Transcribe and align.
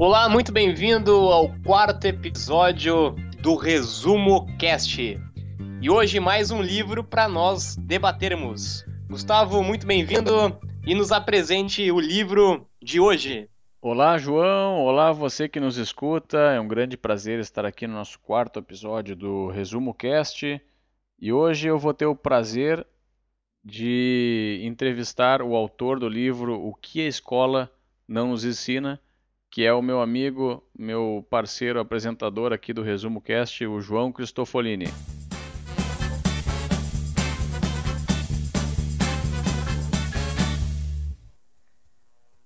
Olá, 0.00 0.28
muito 0.28 0.52
bem-vindo 0.52 1.12
ao 1.12 1.52
quarto 1.64 2.04
episódio 2.04 3.16
do 3.42 3.56
Resumo 3.56 4.46
Cast. 4.56 5.20
E 5.82 5.90
hoje 5.90 6.20
mais 6.20 6.52
um 6.52 6.62
livro 6.62 7.02
para 7.02 7.28
nós 7.28 7.74
debatermos. 7.74 8.86
Gustavo, 9.08 9.60
muito 9.60 9.84
bem-vindo 9.88 10.56
e 10.86 10.94
nos 10.94 11.10
apresente 11.10 11.90
o 11.90 11.98
livro 11.98 12.64
de 12.80 13.00
hoje. 13.00 13.50
Olá, 13.82 14.16
João. 14.18 14.84
Olá, 14.84 15.10
você 15.10 15.48
que 15.48 15.58
nos 15.58 15.76
escuta. 15.76 16.38
É 16.38 16.60
um 16.60 16.68
grande 16.68 16.96
prazer 16.96 17.40
estar 17.40 17.66
aqui 17.66 17.84
no 17.88 17.94
nosso 17.94 18.20
quarto 18.20 18.60
episódio 18.60 19.16
do 19.16 19.48
Resumo 19.48 19.92
Cast. 19.92 20.62
E 21.20 21.32
hoje 21.32 21.66
eu 21.66 21.76
vou 21.76 21.92
ter 21.92 22.06
o 22.06 22.14
prazer 22.14 22.86
de 23.64 24.60
entrevistar 24.62 25.42
o 25.42 25.56
autor 25.56 25.98
do 25.98 26.08
livro 26.08 26.54
O 26.54 26.72
que 26.72 27.00
a 27.00 27.08
escola 27.08 27.68
não 28.06 28.28
nos 28.28 28.44
ensina, 28.44 29.00
que 29.50 29.64
é 29.64 29.72
o 29.72 29.82
meu 29.82 30.00
amigo, 30.00 30.62
meu 30.78 31.26
parceiro 31.30 31.80
apresentador 31.80 32.52
aqui 32.52 32.72
do 32.72 32.82
Resumo 32.82 33.20
Cast, 33.20 33.66
o 33.66 33.80
João 33.80 34.12
Cristofolini. 34.12 34.86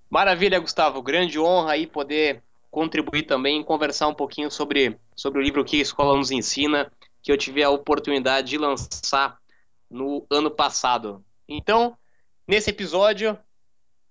Maravilha, 0.09 0.59
Gustavo. 0.59 1.01
Grande 1.01 1.39
honra 1.39 1.73
aí 1.73 1.87
poder 1.87 2.43
contribuir 2.69 3.23
também 3.23 3.59
e 3.59 3.63
conversar 3.63 4.07
um 4.07 4.13
pouquinho 4.13 4.49
sobre, 4.49 4.97
sobre 5.15 5.39
o 5.39 5.43
livro 5.43 5.65
que 5.65 5.77
a 5.77 5.81
escola 5.81 6.15
nos 6.15 6.31
ensina, 6.31 6.91
que 7.21 7.31
eu 7.31 7.37
tive 7.37 7.63
a 7.63 7.69
oportunidade 7.69 8.49
de 8.49 8.57
lançar 8.57 9.37
no 9.89 10.25
ano 10.29 10.49
passado. 10.49 11.23
Então, 11.49 11.97
nesse 12.47 12.69
episódio, 12.69 13.37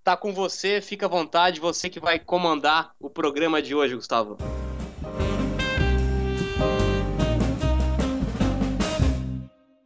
tá 0.02 0.16
com 0.16 0.32
você, 0.32 0.80
fica 0.80 1.06
à 1.06 1.08
vontade, 1.08 1.60
você 1.60 1.88
que 1.88 2.00
vai 2.00 2.18
comandar 2.18 2.94
o 2.98 3.08
programa 3.08 3.62
de 3.62 3.74
hoje, 3.74 3.94
Gustavo. 3.94 4.36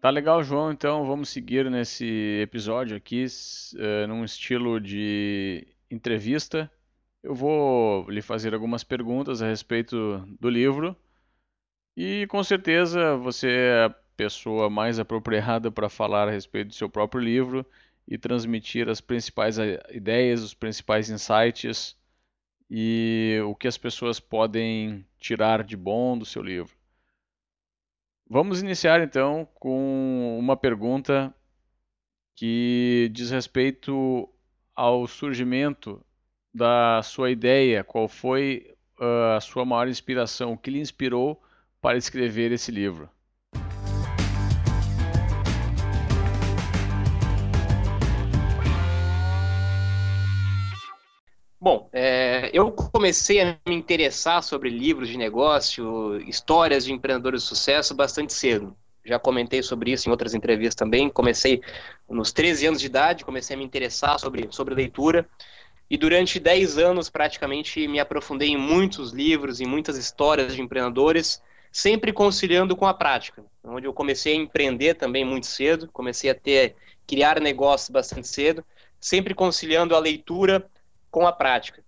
Tá 0.01 0.11
legal, 0.11 0.43
João. 0.43 0.71
Então 0.71 1.05
vamos 1.05 1.29
seguir 1.29 1.71
nesse 1.71 2.41
episódio 2.41 2.97
aqui, 2.97 3.27
uh, 3.75 4.07
num 4.07 4.25
estilo 4.25 4.81
de 4.81 5.67
entrevista. 5.91 6.71
Eu 7.23 7.35
vou 7.35 8.09
lhe 8.09 8.23
fazer 8.23 8.55
algumas 8.55 8.85
perguntas 8.85 9.43
a 9.43 9.49
respeito 9.49 10.25
do 10.41 10.49
livro 10.49 10.97
e 11.97 12.27
com 12.29 12.43
certeza 12.45 13.17
você 13.17 13.49
é 13.51 13.85
a 13.87 13.91
pessoa 14.17 14.71
mais 14.71 14.99
apropriada 14.99 15.71
para 15.71 15.89
falar 15.89 16.29
a 16.29 16.31
respeito 16.31 16.69
do 16.69 16.75
seu 16.75 16.89
próprio 16.89 17.21
livro 17.21 17.67
e 18.07 18.17
transmitir 18.17 18.89
as 18.89 19.01
principais 19.01 19.59
eh, 19.59 19.81
ideias, 19.91 20.43
os 20.43 20.55
principais 20.55 21.11
insights 21.11 21.97
e 22.71 23.41
o 23.47 23.55
que 23.55 23.69
as 23.69 23.79
pessoas 23.79 24.21
podem 24.21 25.07
tirar 25.19 25.65
de 25.65 25.77
bom 25.77 26.17
do 26.17 26.25
seu 26.25 26.43
livro. 26.43 26.75
Vamos 28.29 28.61
iniciar 28.61 29.01
então 29.03 29.49
com 29.55 30.37
uma 30.39 30.57
pergunta 30.57 31.35
que 32.35 33.09
diz 33.13 33.31
respeito 33.31 34.29
ao 34.75 35.07
surgimento 35.07 36.05
da 36.53 37.03
sua 37.03 37.31
ideia, 37.31 37.85
qual 37.85 38.09
foi 38.09 38.75
uh, 39.01 39.37
a 39.37 39.41
sua 39.41 39.65
maior 39.65 39.89
inspiração, 39.89 40.53
o 40.53 40.59
que 40.59 40.71
lhe 40.71 40.81
inspirou 40.81 41.41
para 41.81 41.97
escrever 41.97 42.53
esse 42.53 42.71
livro? 42.71 43.09
É, 52.47 52.51
eu 52.53 52.71
comecei 52.73 53.41
a 53.41 53.59
me 53.67 53.75
interessar 53.75 54.43
sobre 54.43 54.69
livros 54.69 55.09
de 55.09 55.17
negócio, 55.17 56.17
histórias 56.29 56.85
de 56.85 56.93
empreendedores 56.93 57.43
de 57.43 57.49
sucesso 57.49 57.95
bastante 57.95 58.33
cedo 58.33 58.77
já 59.07 59.19
comentei 59.19 59.63
sobre 59.63 59.93
isso 59.93 60.09
em 60.09 60.11
outras 60.11 60.35
entrevistas 60.35 60.75
também. 60.75 61.09
Comecei 61.09 61.63
nos 62.09 62.33
13 62.33 62.67
anos 62.67 62.81
de 62.81 62.87
idade, 62.87 63.25
comecei 63.25 63.55
a 63.55 63.59
me 63.59 63.65
interessar 63.65 64.19
sobre, 64.19 64.49
sobre 64.51 64.75
leitura. 64.75 65.29
E 65.89 65.97
durante 65.97 66.41
10 66.41 66.79
anos, 66.79 67.09
praticamente, 67.09 67.87
me 67.87 68.01
aprofundei 68.01 68.49
em 68.49 68.57
muitos 68.57 69.13
livros, 69.13 69.61
em 69.61 69.67
muitas 69.67 69.97
histórias 69.97 70.55
de 70.55 70.61
empreendedores, 70.61 71.41
sempre 71.71 72.13
conciliando 72.13 72.75
com 72.75 72.87
a 72.87 72.93
prática. 72.93 73.45
Onde 73.63 73.87
eu 73.87 73.93
comecei 73.93 74.33
a 74.33 74.37
empreender 74.37 74.95
também 74.95 75.25
muito 75.25 75.47
cedo, 75.47 75.89
comecei 75.93 76.29
a 76.29 76.35
ter, 76.35 76.75
criar 77.07 77.41
negócios 77.41 77.91
bastante 77.91 78.27
cedo, 78.27 78.65
sempre 78.99 79.33
conciliando 79.35 79.95
a 79.95 80.01
leitura 80.01 80.69
com 81.09 81.25
a 81.25 81.33
prática. 81.33 81.85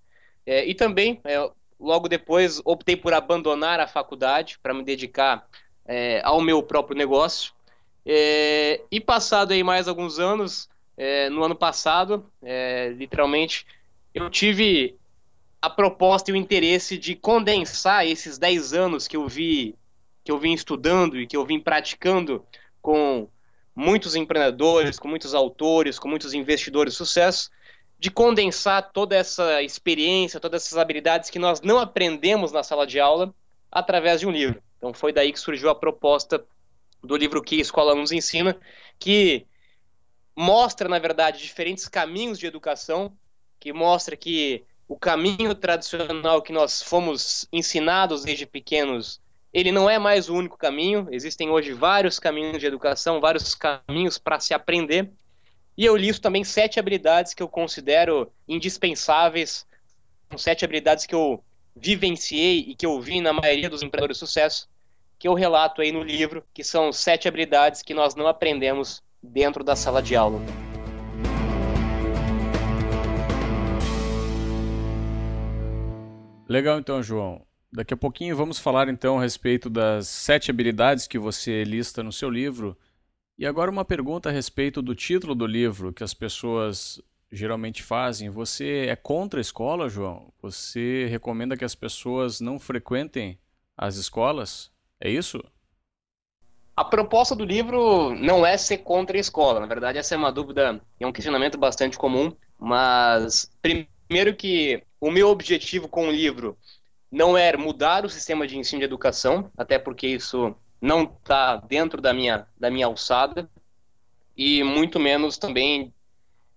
É, 0.49 0.65
e 0.65 0.75
também, 0.75 1.21
é, 1.25 1.51
logo 1.79 2.09
depois, 2.09 2.59
optei 2.65 2.97
por 2.97 3.13
abandonar 3.13 3.81
a 3.81 3.87
faculdade 3.87 4.59
para 4.63 4.73
me 4.73 4.83
dedicar 4.83 5.47
é, 5.85 6.23
ao 6.25 6.41
meu 6.41 6.63
próprio 6.63 6.97
negócio. 6.97 7.53
É, 8.07 8.81
e 8.91 8.99
passado 8.99 9.53
aí 9.53 9.63
mais 9.63 9.87
alguns 9.87 10.19
anos, 10.19 10.67
é, 10.97 11.29
no 11.29 11.45
ano 11.45 11.55
passado, 11.55 12.25
é, 12.43 12.95
literalmente, 12.97 13.67
eu 14.15 14.31
tive 14.31 14.97
a 15.61 15.69
proposta 15.69 16.31
e 16.31 16.33
o 16.33 16.37
interesse 16.37 16.97
de 16.97 17.15
condensar 17.15 18.07
esses 18.07 18.39
10 18.39 18.73
anos 18.73 19.07
que 19.07 19.19
eu 19.19 19.29
vi 19.29 19.75
que 20.25 20.33
eu 20.33 20.39
vim 20.39 20.55
estudando 20.55 21.21
e 21.21 21.27
que 21.27 21.37
eu 21.37 21.45
vim 21.45 21.61
praticando 21.61 22.43
com 22.81 23.29
muitos 23.75 24.17
empreendedores, 24.17 24.99
com 24.99 25.09
muitos 25.09 25.35
autores, 25.35 25.99
com 25.99 26.09
muitos 26.09 26.33
investidores 26.33 26.95
de 26.95 26.99
sucesso, 26.99 27.51
de 27.99 28.11
condensar 28.11 28.93
toda 28.93 29.17
essa 29.17 29.63
experiência, 29.63 30.39
todas 30.39 30.65
essas 30.65 30.79
habilidades 30.79 31.31
que 31.31 31.39
nós 31.39 31.61
não 31.61 31.79
aprendemos 31.79 32.53
na 32.53 32.63
sala 32.63 32.87
de 32.87 33.01
aula 33.01 33.35
através 33.71 34.21
de 34.21 34.27
um 34.27 34.31
livro. 34.31 34.63
Então 34.77 34.95
foi 34.95 35.13
daí 35.13 35.33
que 35.33 35.41
surgiu 35.41 35.69
a 35.69 35.75
proposta 35.75 36.45
do 37.03 37.17
livro 37.17 37.43
que 37.43 37.57
a 37.57 37.63
escola 37.63 37.95
nos 37.95 38.13
ensina, 38.13 38.57
que 38.99 39.47
mostra, 40.37 40.89
na 40.89 40.99
verdade, 40.99 41.43
diferentes 41.43 41.89
caminhos 41.89 42.39
de 42.39 42.47
educação, 42.47 43.13
que 43.59 43.73
mostra 43.73 44.17
que 44.17 44.65
o 44.87 44.97
caminho 44.97 45.55
tradicional 45.55 46.41
que 46.41 46.53
nós 46.53 46.83
fomos 46.83 47.47
ensinados 47.53 48.25
desde 48.25 48.47
pequenos, 48.47 49.21
ele 49.53 49.73
não 49.73 49.91
é 49.91 49.99
mais 49.99 50.29
o 50.29 50.35
único 50.35 50.57
caminho. 50.57 51.09
Existem 51.11 51.51
hoje 51.51 51.73
vários 51.73 52.19
caminhos 52.19 52.59
de 52.59 52.67
educação, 52.67 53.21
vários 53.21 53.55
caminhos 53.55 54.17
para 54.17 54.39
se 54.39 54.55
aprender. 54.55 55.11
E 55.79 55.85
eu 55.85 55.97
listo 55.97 56.21
também 56.21 56.43
sete 56.43 56.81
habilidades 56.81 57.33
que 57.33 57.41
eu 57.41 57.47
considero 57.47 58.33
indispensáveis, 58.49 59.65
sete 60.37 60.65
habilidades 60.65 61.07
que 61.07 61.15
eu 61.15 61.41
vivenciei 61.77 62.65
e 62.67 62.75
que 62.75 62.85
eu 62.85 63.01
vi 63.01 63.21
na 63.21 63.33
maioria 63.33 63.71
dos 63.71 63.81
empreendedores 63.81 64.17
de 64.17 64.27
sucesso, 64.27 64.69
que 65.21 65.29
eu 65.29 65.35
relato 65.35 65.81
aí 65.81 65.93
no 65.93 66.03
livro, 66.03 66.45
que 66.53 66.65
são 66.65 66.93
sete 66.93 67.29
habilidades 67.29 67.81
que 67.81 67.95
nós 67.95 68.17
não 68.17 68.27
aprendemos 68.27 69.01
dentro 69.23 69.63
da 69.63 69.77
sala 69.77 70.03
de 70.03 70.17
aula. 70.17 70.41
Legal 76.49 76.81
então, 76.81 77.01
João. 77.01 77.47
Daqui 77.73 77.95
a 77.95 77.97
pouquinho 77.97 78.35
vamos 78.35 78.59
falar 78.59 78.89
então 78.89 79.17
a 79.17 79.23
respeito 79.23 79.71
das 79.71 80.09
sete 80.09 80.51
habilidades 80.51 81.07
que 81.07 81.21
você 81.21 81.63
lista 81.63 82.03
no 82.03 82.11
seu 82.11 82.29
livro. 82.29 82.77
E 83.39 83.47
agora 83.47 83.71
uma 83.71 83.85
pergunta 83.85 84.29
a 84.29 84.33
respeito 84.33 84.83
do 84.83 84.97
título 84.97 85.33
do 85.33 85.47
livro 85.47 85.93
que 85.93 86.03
as 86.03 86.13
pessoas 86.13 87.01
geralmente 87.31 87.85
fazem. 87.85 88.29
Você 88.29 88.87
é 88.89 88.97
contra 88.97 89.39
a 89.39 89.41
escola, 89.41 89.89
João? 89.89 90.33
Você 90.43 91.07
recomenda 91.07 91.57
que 91.57 91.65
as 91.65 91.77
pessoas 91.77 92.41
não 92.41 92.59
frequentem 92.59 93.39
as 93.77 93.95
escolas? 93.95 94.73
É 95.01 95.09
isso? 95.09 95.41
A 96.77 96.85
proposta 96.85 97.37
do 97.37 97.45
livro 97.45 98.13
não 98.17 98.45
é 98.45 98.57
ser 98.57 98.79
contra 98.79 99.17
a 99.17 99.21
escola. 99.21 99.61
Na 99.61 99.67
verdade, 99.67 99.99
essa 99.99 100.17
é 100.17 100.19
uma 100.19 100.33
dúvida, 100.33 100.81
é 100.99 101.07
um 101.07 101.13
questionamento 101.13 101.57
bastante 101.57 101.97
comum. 101.97 102.33
Mas, 102.59 103.49
primeiro 103.63 104.35
que 104.35 104.83
o 105.01 105.13
meu 105.13 105.29
objetivo 105.29 105.87
com 105.87 106.09
o 106.09 106.13
livro 106.13 106.59
não 107.09 107.39
é 107.39 107.57
mudar 107.57 108.05
o 108.05 108.11
sistema 108.11 108.49
de 108.49 108.59
ensino 108.59 108.81
de 108.81 108.85
educação, 108.85 109.49
até 109.57 109.79
porque 109.79 110.09
isso 110.09 110.57
não 110.81 111.03
está 111.03 111.57
dentro 111.57 112.01
da 112.01 112.13
minha, 112.13 112.47
da 112.59 112.71
minha 112.71 112.87
alçada, 112.87 113.49
e 114.37 114.63
muito 114.63 115.01
menos 115.01 115.37
também 115.37 115.93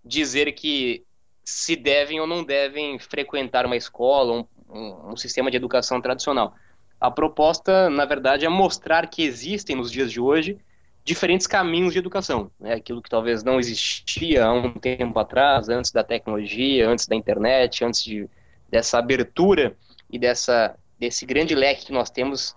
dizer 0.04 0.52
que 0.54 1.04
se 1.44 1.76
devem 1.76 2.20
ou 2.20 2.28
não 2.28 2.44
devem 2.44 3.00
frequentar 3.00 3.66
uma 3.66 3.76
escola, 3.76 4.34
um, 4.34 4.46
um, 4.70 5.12
um 5.12 5.18
sistema 5.18 5.50
de 5.50 5.58
educação 5.58 6.00
tradicional. 6.00 6.56
A 7.00 7.10
proposta, 7.10 7.90
na 7.90 8.06
verdade, 8.06 8.46
é 8.46 8.50
mostrar 8.50 9.08
que 9.08 9.24
existem 9.24 9.76
nos 9.76 9.92
dias 9.92 10.12
de 10.12 10.20
hoje 10.20 10.60
diferentes 11.04 11.48
caminhos 11.48 11.94
de 11.94 12.00
educação, 12.00 12.52
né? 12.60 12.76
Aquilo 12.76 13.02
que 13.02 13.10
talvez 13.10 13.44
não 13.44 13.60
existia 13.60 14.46
há 14.46 14.54
um 14.54 14.74
tempo 14.74 15.18
atrás, 15.18 15.68
antes 15.68 15.92
da 15.92 16.04
tecnologia, 16.04 16.88
antes 16.88 17.08
da 17.08 17.16
internet, 17.16 17.84
antes 17.84 18.04
de, 18.04 18.30
dessa 18.70 19.00
abertura 19.00 19.76
e 20.12 20.20
dessa 20.20 20.78
desse 21.00 21.26
grande 21.26 21.56
leque 21.56 21.88
que 21.88 21.92
nós 21.92 22.12
temos 22.12 22.56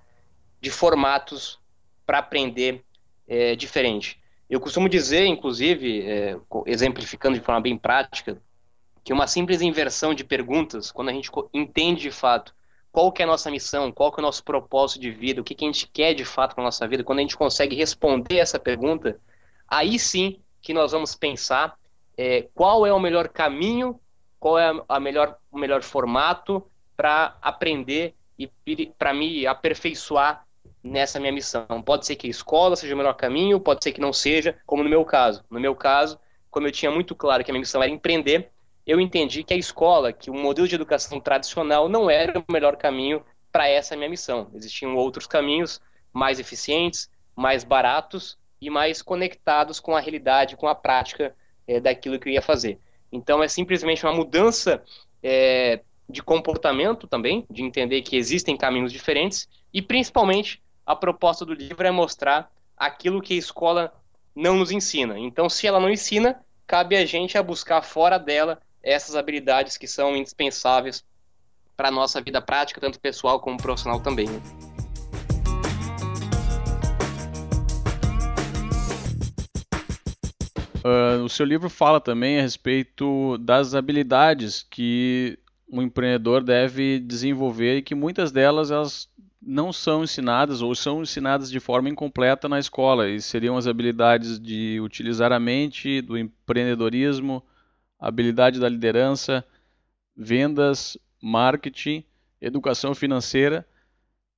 de 0.64 0.70
formatos 0.70 1.60
para 2.06 2.18
aprender 2.18 2.82
é, 3.28 3.54
diferente. 3.54 4.18
Eu 4.48 4.58
costumo 4.58 4.88
dizer, 4.88 5.26
inclusive, 5.26 6.00
é, 6.02 6.38
exemplificando 6.66 7.38
de 7.38 7.44
forma 7.44 7.60
bem 7.60 7.76
prática, 7.76 8.40
que 9.04 9.12
uma 9.12 9.26
simples 9.26 9.60
inversão 9.60 10.14
de 10.14 10.24
perguntas, 10.24 10.90
quando 10.90 11.10
a 11.10 11.12
gente 11.12 11.30
entende 11.52 12.00
de 12.00 12.10
fato 12.10 12.54
qual 12.90 13.12
que 13.12 13.20
é 13.20 13.24
a 13.24 13.28
nossa 13.28 13.50
missão, 13.50 13.92
qual 13.92 14.10
que 14.10 14.20
é 14.20 14.22
o 14.22 14.26
nosso 14.26 14.42
propósito 14.42 15.02
de 15.02 15.10
vida, 15.10 15.40
o 15.40 15.44
que, 15.44 15.54
que 15.54 15.66
a 15.66 15.68
gente 15.68 15.86
quer 15.86 16.14
de 16.14 16.24
fato 16.24 16.54
para 16.54 16.64
a 16.64 16.68
nossa 16.68 16.88
vida, 16.88 17.04
quando 17.04 17.18
a 17.18 17.22
gente 17.22 17.36
consegue 17.36 17.76
responder 17.76 18.38
essa 18.38 18.58
pergunta, 18.58 19.20
aí 19.68 19.98
sim 19.98 20.40
que 20.62 20.72
nós 20.72 20.92
vamos 20.92 21.14
pensar 21.14 21.76
é, 22.16 22.48
qual 22.54 22.86
é 22.86 22.92
o 22.92 23.00
melhor 23.00 23.28
caminho, 23.28 24.00
qual 24.40 24.58
é 24.58 24.72
a 24.88 24.98
melhor, 24.98 25.36
o 25.50 25.58
melhor 25.58 25.82
formato 25.82 26.64
para 26.96 27.36
aprender 27.42 28.14
e 28.38 28.48
para 28.96 29.12
me 29.12 29.46
aperfeiçoar 29.46 30.46
nessa 30.84 31.18
minha 31.18 31.32
missão. 31.32 31.66
Pode 31.82 32.04
ser 32.04 32.14
que 32.14 32.26
a 32.26 32.30
escola 32.30 32.76
seja 32.76 32.94
o 32.94 32.98
melhor 32.98 33.14
caminho, 33.14 33.58
pode 33.58 33.82
ser 33.82 33.92
que 33.92 34.00
não 34.00 34.12
seja, 34.12 34.56
como 34.66 34.84
no 34.84 34.90
meu 34.90 35.04
caso. 35.04 35.42
No 35.50 35.58
meu 35.58 35.74
caso, 35.74 36.20
como 36.50 36.66
eu 36.66 36.72
tinha 36.72 36.90
muito 36.90 37.14
claro 37.14 37.42
que 37.42 37.50
a 37.50 37.54
minha 37.54 37.60
missão 37.60 37.82
era 37.82 37.90
empreender, 37.90 38.50
eu 38.86 39.00
entendi 39.00 39.42
que 39.42 39.54
a 39.54 39.56
escola, 39.56 40.12
que 40.12 40.30
o 40.30 40.34
modelo 40.34 40.68
de 40.68 40.74
educação 40.74 41.18
tradicional 41.18 41.88
não 41.88 42.10
era 42.10 42.38
o 42.38 42.52
melhor 42.52 42.76
caminho 42.76 43.24
para 43.50 43.66
essa 43.66 43.96
minha 43.96 44.10
missão. 44.10 44.50
Existiam 44.54 44.94
outros 44.94 45.26
caminhos 45.26 45.80
mais 46.12 46.38
eficientes, 46.38 47.10
mais 47.34 47.64
baratos 47.64 48.36
e 48.60 48.68
mais 48.68 49.00
conectados 49.00 49.80
com 49.80 49.96
a 49.96 50.00
realidade, 50.00 50.56
com 50.56 50.68
a 50.68 50.74
prática 50.74 51.34
é, 51.66 51.80
daquilo 51.80 52.18
que 52.18 52.28
eu 52.28 52.32
ia 52.34 52.42
fazer. 52.42 52.78
Então 53.10 53.42
é 53.42 53.48
simplesmente 53.48 54.04
uma 54.04 54.12
mudança 54.12 54.82
é, 55.22 55.80
de 56.08 56.22
comportamento 56.22 57.06
também, 57.06 57.46
de 57.50 57.62
entender 57.62 58.02
que 58.02 58.16
existem 58.16 58.56
caminhos 58.56 58.92
diferentes 58.92 59.48
e 59.72 59.80
principalmente 59.80 60.62
a 60.86 60.94
proposta 60.94 61.44
do 61.44 61.54
livro 61.54 61.86
é 61.86 61.90
mostrar 61.90 62.50
aquilo 62.76 63.22
que 63.22 63.34
a 63.34 63.38
escola 63.38 63.92
não 64.34 64.56
nos 64.56 64.70
ensina. 64.70 65.18
Então, 65.18 65.48
se 65.48 65.66
ela 65.66 65.80
não 65.80 65.90
ensina, 65.90 66.44
cabe 66.66 66.96
a 66.96 67.06
gente 67.06 67.38
a 67.38 67.42
buscar 67.42 67.82
fora 67.82 68.18
dela 68.18 68.60
essas 68.82 69.16
habilidades 69.16 69.78
que 69.78 69.86
são 69.86 70.14
indispensáveis 70.14 71.02
para 71.76 71.88
a 71.88 71.90
nossa 71.90 72.20
vida 72.20 72.40
prática, 72.42 72.80
tanto 72.80 73.00
pessoal 73.00 73.40
como 73.40 73.56
profissional 73.56 74.00
também. 74.00 74.28
Uh, 80.84 81.24
o 81.24 81.28
seu 81.30 81.46
livro 81.46 81.70
fala 81.70 81.98
também 81.98 82.38
a 82.38 82.42
respeito 82.42 83.38
das 83.38 83.74
habilidades 83.74 84.62
que 84.62 85.38
um 85.66 85.80
empreendedor 85.80 86.44
deve 86.44 87.00
desenvolver 87.00 87.78
e 87.78 87.82
que 87.82 87.94
muitas 87.94 88.30
delas 88.30 88.70
elas 88.70 89.08
não 89.46 89.72
são 89.72 90.04
ensinadas 90.04 90.62
ou 90.62 90.74
são 90.74 91.02
ensinadas 91.02 91.50
de 91.50 91.60
forma 91.60 91.88
incompleta 91.88 92.48
na 92.48 92.58
escola 92.58 93.08
e 93.08 93.20
seriam 93.20 93.56
as 93.56 93.66
habilidades 93.66 94.38
de 94.38 94.80
utilizar 94.80 95.32
a 95.32 95.40
mente, 95.40 96.00
do 96.00 96.16
empreendedorismo, 96.16 97.42
habilidade 97.98 98.58
da 98.58 98.68
liderança, 98.68 99.44
vendas, 100.16 100.96
marketing, 101.20 102.04
educação 102.40 102.94
financeira 102.94 103.66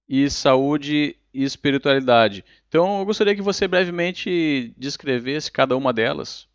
e 0.09 0.31
saúde 0.31 1.17
e 1.33 1.45
espiritualidade. 1.45 2.45
Então, 2.69 3.01
eu 3.01 3.05
gostaria 3.05 3.35
que 3.35 3.43
você 3.43 3.67
brevemente 3.67 4.75
descrevesse 4.77 5.51
cada 5.51 5.77
uma 5.77 5.93
delas. 5.93 6.49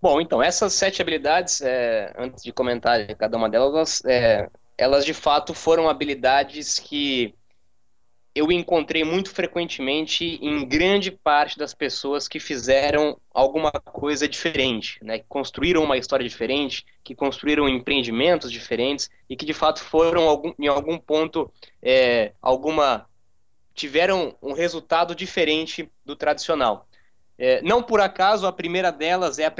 Bom, 0.00 0.20
então, 0.20 0.42
essas 0.42 0.72
sete 0.72 1.00
habilidades, 1.00 1.60
é, 1.60 2.12
antes 2.18 2.42
de 2.42 2.52
comentar 2.52 3.14
cada 3.16 3.36
uma 3.36 3.48
delas, 3.48 4.04
é, 4.04 4.48
elas 4.76 5.04
de 5.04 5.14
fato 5.14 5.54
foram 5.54 5.88
habilidades 5.88 6.78
que 6.78 7.34
eu 8.36 8.52
encontrei 8.52 9.02
muito 9.02 9.30
frequentemente 9.30 10.38
em 10.42 10.62
grande 10.68 11.10
parte 11.10 11.56
das 11.56 11.72
pessoas 11.72 12.28
que 12.28 12.38
fizeram 12.38 13.18
alguma 13.32 13.72
coisa 13.72 14.28
diferente, 14.28 15.02
né? 15.02 15.20
que 15.20 15.24
construíram 15.26 15.82
uma 15.82 15.96
história 15.96 16.28
diferente, 16.28 16.84
que 17.02 17.14
construíram 17.14 17.66
empreendimentos 17.66 18.52
diferentes 18.52 19.08
e 19.26 19.34
que 19.34 19.46
de 19.46 19.54
fato 19.54 19.82
foram 19.82 20.28
algum, 20.28 20.52
em 20.58 20.66
algum 20.66 20.98
ponto 20.98 21.50
é, 21.82 22.34
alguma 22.42 23.06
tiveram 23.74 24.36
um 24.42 24.52
resultado 24.52 25.14
diferente 25.14 25.90
do 26.04 26.14
tradicional. 26.14 26.86
É, 27.38 27.62
não 27.62 27.82
por 27.82 28.02
acaso 28.02 28.46
a 28.46 28.52
primeira 28.52 28.92
delas 28.92 29.38
é 29.38 29.50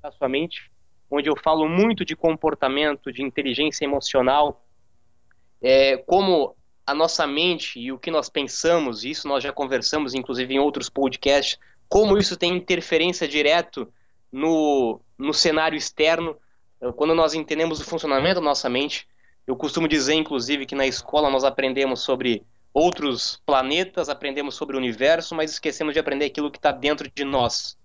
a 0.00 0.12
sua 0.12 0.28
mente, 0.28 0.70
onde 1.10 1.28
eu 1.28 1.34
falo 1.36 1.68
muito 1.68 2.04
de 2.04 2.14
comportamento, 2.14 3.12
de 3.12 3.20
inteligência 3.20 3.84
emocional, 3.84 4.64
é, 5.60 5.96
como 5.96 6.54
a 6.86 6.94
nossa 6.94 7.26
mente 7.26 7.78
e 7.78 7.92
o 7.92 7.98
que 7.98 8.10
nós 8.10 8.28
pensamos, 8.28 9.04
isso 9.04 9.28
nós 9.28 9.42
já 9.42 9.52
conversamos, 9.52 10.14
inclusive 10.14 10.54
em 10.54 10.58
outros 10.58 10.88
podcasts, 10.88 11.58
como 11.88 12.18
isso 12.18 12.36
tem 12.36 12.56
interferência 12.56 13.28
direto 13.28 13.92
no, 14.30 15.00
no 15.16 15.32
cenário 15.32 15.76
externo, 15.76 16.36
quando 16.96 17.14
nós 17.14 17.34
entendemos 17.34 17.80
o 17.80 17.84
funcionamento 17.84 18.36
da 18.36 18.40
nossa 18.40 18.68
mente. 18.68 19.06
Eu 19.46 19.54
costumo 19.56 19.86
dizer, 19.86 20.14
inclusive, 20.14 20.66
que 20.66 20.74
na 20.74 20.86
escola 20.86 21.30
nós 21.30 21.44
aprendemos 21.44 22.00
sobre 22.00 22.44
outros 22.72 23.40
planetas, 23.44 24.08
aprendemos 24.08 24.54
sobre 24.54 24.76
o 24.76 24.78
universo, 24.78 25.34
mas 25.34 25.52
esquecemos 25.52 25.92
de 25.92 26.00
aprender 26.00 26.24
aquilo 26.24 26.50
que 26.50 26.58
está 26.58 26.72
dentro 26.72 27.10
de 27.14 27.24
nós. 27.24 27.76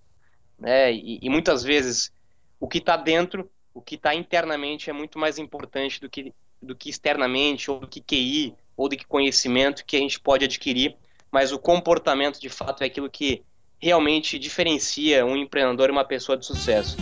Né? 0.57 0.93
E, 0.93 1.19
e 1.21 1.29
muitas 1.29 1.63
vezes 1.63 2.11
o 2.59 2.67
que 2.67 2.77
está 2.77 2.95
dentro, 2.95 3.49
o 3.73 3.81
que 3.81 3.95
está 3.95 4.15
internamente 4.15 4.89
é 4.89 4.93
muito 4.93 5.19
mais 5.19 5.37
importante 5.37 5.99
do 5.99 6.09
que, 6.09 6.33
do 6.61 6.75
que 6.75 6.89
externamente 6.89 7.69
ou 7.69 7.79
do 7.79 7.87
que 7.87 8.01
QI 8.01 8.55
ou 8.77 8.87
de 8.87 8.95
que 8.95 9.05
conhecimento 9.05 9.83
que 9.83 9.97
a 9.97 9.99
gente 9.99 10.19
pode 10.19 10.45
adquirir, 10.45 10.95
mas 11.31 11.51
o 11.51 11.59
comportamento 11.59 12.39
de 12.39 12.47
fato 12.47 12.83
é 12.83 12.85
aquilo 12.85 13.09
que 13.09 13.43
realmente 13.79 14.39
diferencia 14.39 15.25
um 15.25 15.35
empreendedor 15.35 15.89
e 15.89 15.91
uma 15.91 16.05
pessoa 16.05 16.37
de 16.37 16.45
sucesso. 16.45 16.95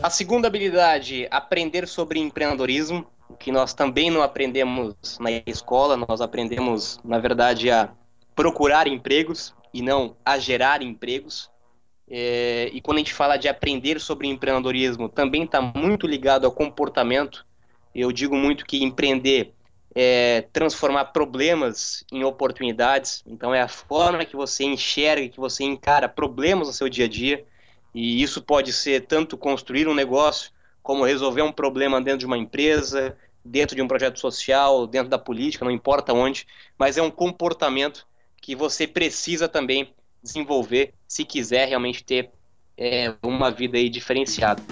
A 0.00 0.10
segunda 0.10 0.46
habilidade, 0.46 1.26
aprender 1.30 1.86
sobre 1.86 2.20
empreendedorismo, 2.20 3.06
que 3.38 3.52
nós 3.52 3.74
também 3.74 4.10
não 4.10 4.22
aprendemos 4.22 4.94
na 5.20 5.30
escola, 5.46 5.96
nós 5.96 6.20
aprendemos, 6.20 6.98
na 7.04 7.18
verdade, 7.18 7.70
a 7.70 7.90
procurar 8.34 8.86
empregos 8.86 9.54
e 9.74 9.82
não 9.82 10.16
a 10.24 10.38
gerar 10.38 10.82
empregos. 10.82 11.50
É, 12.10 12.70
e 12.72 12.80
quando 12.80 12.96
a 12.96 13.00
gente 13.00 13.12
fala 13.12 13.36
de 13.36 13.48
aprender 13.48 14.00
sobre 14.00 14.28
empreendedorismo, 14.28 15.08
também 15.08 15.44
está 15.44 15.60
muito 15.60 16.06
ligado 16.06 16.46
ao 16.46 16.52
comportamento. 16.52 17.46
Eu 17.94 18.10
digo 18.12 18.36
muito 18.36 18.64
que 18.64 18.82
empreender 18.82 19.52
é 19.94 20.42
transformar 20.52 21.06
problemas 21.06 22.04
em 22.12 22.22
oportunidades. 22.22 23.22
Então, 23.26 23.54
é 23.54 23.60
a 23.60 23.66
forma 23.66 24.24
que 24.24 24.36
você 24.36 24.64
enxerga, 24.64 25.28
que 25.28 25.40
você 25.40 25.64
encara 25.64 26.08
problemas 26.08 26.68
no 26.68 26.74
seu 26.74 26.88
dia 26.88 27.06
a 27.06 27.08
dia. 27.08 27.44
E 27.92 28.22
isso 28.22 28.40
pode 28.40 28.72
ser 28.72 29.06
tanto 29.06 29.36
construir 29.36 29.88
um 29.88 29.94
negócio, 29.94 30.52
como 30.82 31.04
resolver 31.04 31.42
um 31.42 31.50
problema 31.50 32.00
dentro 32.00 32.20
de 32.20 32.26
uma 32.26 32.38
empresa, 32.38 33.16
dentro 33.44 33.74
de 33.74 33.82
um 33.82 33.88
projeto 33.88 34.20
social, 34.20 34.86
dentro 34.86 35.08
da 35.08 35.18
política, 35.18 35.64
não 35.64 35.72
importa 35.72 36.12
onde. 36.12 36.46
Mas 36.78 36.96
é 36.96 37.02
um 37.02 37.10
comportamento 37.10 38.06
que 38.40 38.54
você 38.54 38.86
precisa 38.86 39.48
também 39.48 39.92
desenvolver 40.22 40.94
se 41.06 41.24
quiser 41.24 41.68
realmente 41.68 42.04
ter 42.04 42.30
é, 42.76 43.14
uma 43.22 43.50
vida 43.50 43.76
aí 43.76 43.88
diferenciada. 43.88 44.62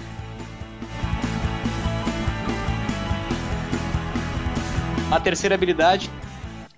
A 5.10 5.20
terceira 5.20 5.54
habilidade, 5.54 6.10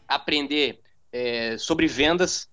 aprender 0.07 0.81
é, 1.13 1.57
sobre 1.59 1.87
vendas. 1.87 2.49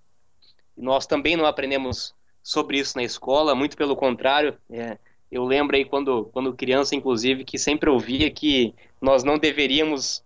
Nós 0.75 1.05
também 1.05 1.35
não 1.35 1.45
aprendemos 1.45 2.13
sobre 2.41 2.77
isso 2.77 2.97
na 2.97 3.03
escola, 3.03 3.55
muito 3.55 3.75
pelo 3.77 3.95
contrário. 3.95 4.57
É, 4.69 4.97
eu 5.31 5.43
lembro 5.43 5.75
aí 5.75 5.85
quando, 5.85 6.25
quando 6.31 6.53
criança, 6.53 6.95
inclusive, 6.95 7.43
que 7.43 7.57
sempre 7.57 7.89
ouvia 7.89 8.29
que 8.29 8.73
nós 9.01 9.23
não 9.23 9.37
deveríamos 9.37 10.23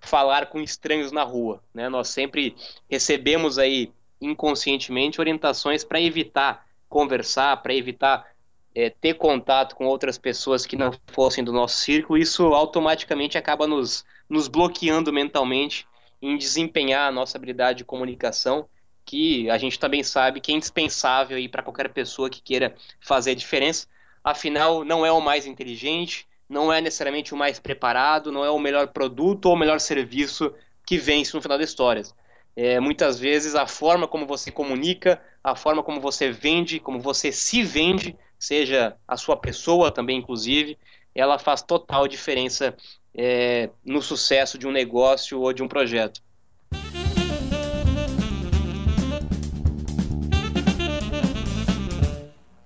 falar 0.00 0.46
com 0.46 0.60
estranhos 0.60 1.12
na 1.12 1.22
rua. 1.22 1.62
Né? 1.72 1.88
Nós 1.88 2.08
sempre 2.08 2.54
recebemos 2.90 3.58
aí 3.58 3.92
inconscientemente 4.24 5.20
orientações 5.20 5.84
para 5.84 6.00
evitar 6.00 6.66
conversar, 6.88 7.62
para 7.62 7.74
evitar 7.74 8.26
é, 8.74 8.90
ter 8.90 9.14
contato 9.14 9.74
com 9.74 9.86
outras 9.86 10.18
pessoas 10.18 10.66
que 10.66 10.76
não 10.76 10.92
fossem 11.08 11.42
do 11.42 11.52
nosso 11.52 11.76
círculo, 11.76 12.18
isso 12.18 12.42
automaticamente 12.54 13.36
acaba 13.36 13.66
nos, 13.66 14.04
nos 14.28 14.48
bloqueando 14.48 15.12
mentalmente 15.12 15.86
em 16.20 16.36
desempenhar 16.36 17.08
a 17.08 17.12
nossa 17.12 17.36
habilidade 17.36 17.78
de 17.78 17.84
comunicação 17.84 18.68
que 19.04 19.50
a 19.50 19.58
gente 19.58 19.78
também 19.78 20.02
sabe 20.02 20.40
que 20.40 20.52
é 20.52 20.54
indispensável 20.54 21.36
para 21.50 21.62
qualquer 21.62 21.88
pessoa 21.88 22.30
que 22.30 22.40
queira 22.40 22.74
fazer 23.00 23.32
a 23.32 23.34
diferença. 23.34 23.86
Afinal, 24.22 24.84
não 24.84 25.04
é 25.04 25.10
o 25.10 25.20
mais 25.20 25.46
inteligente, 25.46 26.26
não 26.48 26.72
é 26.72 26.80
necessariamente 26.80 27.34
o 27.34 27.36
mais 27.36 27.58
preparado, 27.58 28.30
não 28.30 28.44
é 28.44 28.50
o 28.50 28.58
melhor 28.58 28.88
produto 28.88 29.46
ou 29.46 29.54
o 29.54 29.58
melhor 29.58 29.80
serviço 29.80 30.54
que 30.86 30.98
vence 30.98 31.34
no 31.34 31.42
final 31.42 31.58
da 31.58 31.64
história. 31.64 32.04
É, 32.54 32.78
muitas 32.78 33.18
vezes 33.18 33.54
a 33.54 33.66
forma 33.66 34.06
como 34.06 34.26
você 34.26 34.50
comunica, 34.50 35.20
a 35.42 35.56
forma 35.56 35.82
como 35.82 36.00
você 36.00 36.30
vende, 36.30 36.78
como 36.78 37.00
você 37.00 37.32
se 37.32 37.62
vende, 37.62 38.16
seja 38.38 38.96
a 39.08 39.16
sua 39.16 39.36
pessoa 39.36 39.90
também, 39.90 40.18
inclusive, 40.18 40.78
ela 41.14 41.38
faz 41.38 41.62
total 41.62 42.06
diferença 42.06 42.76
é, 43.14 43.70
no 43.84 44.02
sucesso 44.02 44.58
de 44.58 44.66
um 44.66 44.72
negócio 44.72 45.40
ou 45.40 45.52
de 45.52 45.62
um 45.62 45.68
projeto. 45.68 46.22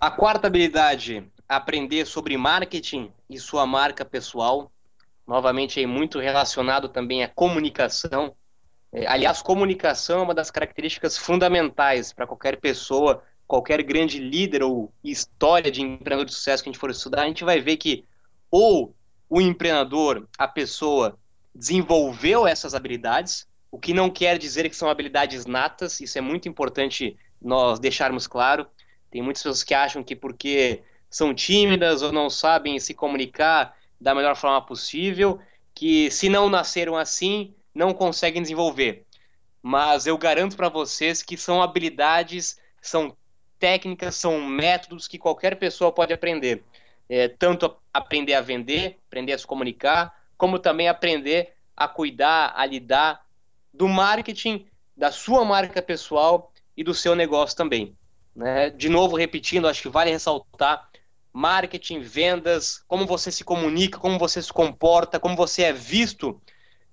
A 0.00 0.11
quarta 0.11 0.47
habilidade, 0.47 1.25
aprender 1.49 2.07
sobre 2.07 2.37
marketing 2.37 3.11
e 3.28 3.38
sua 3.38 3.66
marca 3.66 4.05
pessoal. 4.05 4.71
Novamente, 5.26 5.81
aí 5.81 5.87
muito 5.87 6.21
relacionado 6.21 6.88
também 6.88 7.25
à 7.25 7.28
comunicação. 7.28 8.35
É, 8.93 9.07
aliás, 9.07 9.43
comunicação 9.43 10.21
é 10.21 10.23
uma 10.23 10.35
das 10.35 10.50
características 10.50 11.19
fundamentais 11.19 12.12
para 12.12 12.26
qualquer 12.26 12.59
pessoa, 12.61 13.23
qualquer 13.47 13.83
grande 13.83 14.19
líder 14.19 14.62
ou 14.62 14.93
história 15.02 15.71
de 15.71 15.83
empreendedor 15.83 16.25
de 16.25 16.35
sucesso 16.35 16.62
que 16.62 16.69
a 16.69 16.73
gente 16.73 16.81
for 16.81 16.90
estudar, 16.90 17.23
a 17.23 17.26
gente 17.26 17.45
vai 17.45 17.61
ver 17.61 17.76
que 17.76 18.05
ou 18.50 18.95
o 19.28 19.40
empreendedor, 19.40 20.28
a 20.38 20.47
pessoa, 20.47 21.19
desenvolveu 21.55 22.47
essas 22.47 22.75
habilidades, 22.75 23.47
o 23.71 23.78
que 23.78 23.93
não 23.93 24.09
quer 24.09 24.38
dizer 24.38 24.69
que 24.69 24.76
são 24.76 24.88
habilidades 24.88 25.47
natas, 25.47 26.00
isso 26.00 26.16
é 26.16 26.21
muito 26.21 26.49
importante 26.49 27.16
nós 27.40 27.78
deixarmos 27.78 28.26
claro. 28.26 28.66
Tem 29.11 29.23
muitas 29.23 29.43
pessoas 29.43 29.64
que 29.64 29.75
acham 29.75 30.02
que 30.02 30.14
porque 30.14 30.83
são 31.11 31.35
tímidas 31.35 32.02
ou 32.02 32.12
não 32.12 32.31
sabem 32.31 32.78
se 32.78 32.95
comunicar 32.95 33.75
da 34.00 34.14
melhor 34.14 34.37
forma 34.37 34.61
possível, 34.64 35.40
que 35.75 36.11
se 36.11 36.28
não 36.28 36.49
nasceram 36.49 36.97
assim, 36.97 37.55
não 37.76 37.92
conseguem 37.92 38.42
desenvolver. 38.42 39.04
Mas 39.62 40.06
eu 40.06 40.16
garanto 40.16 40.56
para 40.56 40.68
vocês 40.68 41.23
que 41.23 41.37
são 41.37 41.62
habilidades, 41.62 42.59
são 42.80 43.14
técnicas, 43.59 44.14
são 44.16 44.40
métodos 44.40 45.06
que 45.06 45.18
qualquer 45.18 45.56
pessoa 45.56 45.92
pode 45.92 46.12
aprender. 46.12 46.64
É, 47.09 47.28
tanto 47.28 47.76
aprender 47.92 48.35
a 48.35 48.40
vender, 48.40 48.99
aprender 49.06 49.33
a 49.35 49.38
se 49.38 49.47
comunicar, 49.47 50.12
como 50.37 50.59
também 50.59 50.88
aprender 50.88 51.52
a 51.76 51.87
cuidar, 51.87 52.52
a 52.56 52.64
lidar 52.64 53.25
do 53.73 53.87
marketing, 53.87 54.66
da 54.97 55.12
sua 55.12 55.45
marca 55.45 55.83
pessoal 55.83 56.52
e 56.76 56.83
do 56.83 56.95
seu 56.95 57.14
negócio 57.14 57.56
também. 57.56 57.95
Né? 58.35 58.71
De 58.71 58.88
novo, 58.88 59.16
repetindo, 59.16 59.68
acho 59.68 59.83
que 59.83 59.88
vale 59.88 60.11
ressaltar 60.11 60.88
marketing, 61.33 62.00
vendas, 62.00 62.83
como 62.88 63.04
você 63.04 63.30
se 63.30 63.45
comunica, 63.45 63.99
como 63.99 64.18
você 64.18 64.40
se 64.40 64.52
comporta, 64.52 65.21
como 65.21 65.37
você 65.37 65.64
é 65.64 65.73
visto 65.73 66.40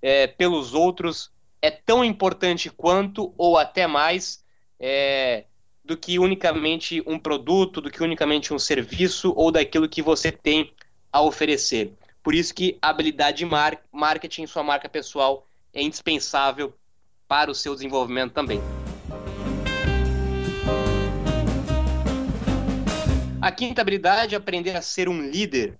é, 0.04 0.28
pelos 0.28 0.74
outros 0.74 1.32
é 1.62 1.72
tão 1.72 2.04
importante 2.04 2.70
quanto 2.70 3.34
ou 3.38 3.58
até 3.58 3.88
mais 3.88 4.44
é, 4.78 5.46
do 5.84 5.96
que 5.96 6.20
unicamente 6.20 7.02
um 7.08 7.18
produto, 7.18 7.80
do 7.80 7.90
que 7.90 8.04
unicamente 8.04 8.54
um 8.54 8.60
serviço 8.60 9.34
ou 9.38 9.50
daquilo 9.50 9.88
que 9.88 10.02
você 10.02 10.30
tem 10.30 10.74
a 11.10 11.22
oferecer. 11.22 11.94
Por 12.22 12.36
isso 12.36 12.54
que 12.54 12.78
a 12.82 12.90
habilidade 12.90 13.38
de 13.38 13.46
mar 13.46 13.82
marketing, 13.94 14.46
sua 14.46 14.62
marca 14.62 14.90
pessoal, 14.90 15.48
é 15.74 15.82
indispensável 15.82 16.74
para 17.26 17.50
o 17.50 17.56
seu 17.56 17.74
desenvolvimento 17.74 18.34
também. 18.34 18.62
A 23.42 23.52
quinta 23.52 23.82
habilidade 23.82 24.36
é 24.36 24.38
aprender 24.38 24.76
a 24.76 24.82
ser 24.82 25.08
um 25.08 25.22
líder. 25.22 25.80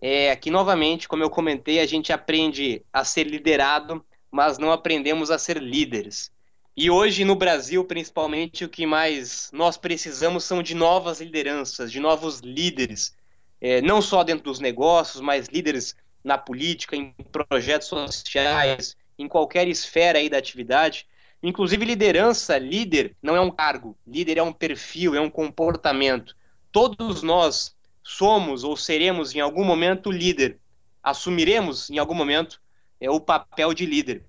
É, 0.00 0.30
aqui, 0.30 0.50
novamente, 0.50 1.08
como 1.08 1.22
eu 1.22 1.30
comentei, 1.30 1.80
a 1.80 1.86
gente 1.86 2.12
aprende 2.12 2.84
a 2.92 3.04
ser 3.04 3.24
liderado, 3.24 4.04
mas 4.30 4.58
não 4.58 4.70
aprendemos 4.70 5.30
a 5.30 5.38
ser 5.38 5.60
líderes. 5.60 6.30
E 6.76 6.88
hoje, 6.90 7.24
no 7.24 7.34
Brasil, 7.34 7.84
principalmente, 7.84 8.64
o 8.64 8.68
que 8.68 8.86
mais 8.86 9.50
nós 9.52 9.76
precisamos 9.76 10.44
são 10.44 10.62
de 10.62 10.74
novas 10.74 11.20
lideranças, 11.20 11.90
de 11.90 11.98
novos 11.98 12.38
líderes, 12.38 13.16
é, 13.60 13.80
não 13.82 14.00
só 14.00 14.22
dentro 14.22 14.44
dos 14.44 14.60
negócios, 14.60 15.20
mas 15.20 15.48
líderes 15.48 15.96
na 16.22 16.38
política, 16.38 16.94
em 16.94 17.12
projetos 17.32 17.88
sociais, 17.88 18.96
em 19.18 19.26
qualquer 19.26 19.66
esfera 19.66 20.20
aí 20.20 20.28
da 20.28 20.38
atividade. 20.38 21.08
Inclusive, 21.42 21.84
liderança, 21.84 22.56
líder, 22.58 23.16
não 23.20 23.34
é 23.34 23.40
um 23.40 23.50
cargo, 23.50 23.96
líder 24.06 24.38
é 24.38 24.42
um 24.42 24.52
perfil, 24.52 25.16
é 25.16 25.20
um 25.20 25.30
comportamento. 25.30 26.36
Todos 26.70 27.22
nós 27.22 27.74
somos 28.08 28.64
ou 28.64 28.74
seremos 28.74 29.34
em 29.34 29.40
algum 29.40 29.62
momento 29.62 30.10
líder, 30.10 30.58
assumiremos 31.02 31.90
em 31.90 31.98
algum 31.98 32.14
momento 32.14 32.58
é, 32.98 33.10
o 33.10 33.20
papel 33.20 33.74
de 33.74 33.84
líder, 33.84 34.24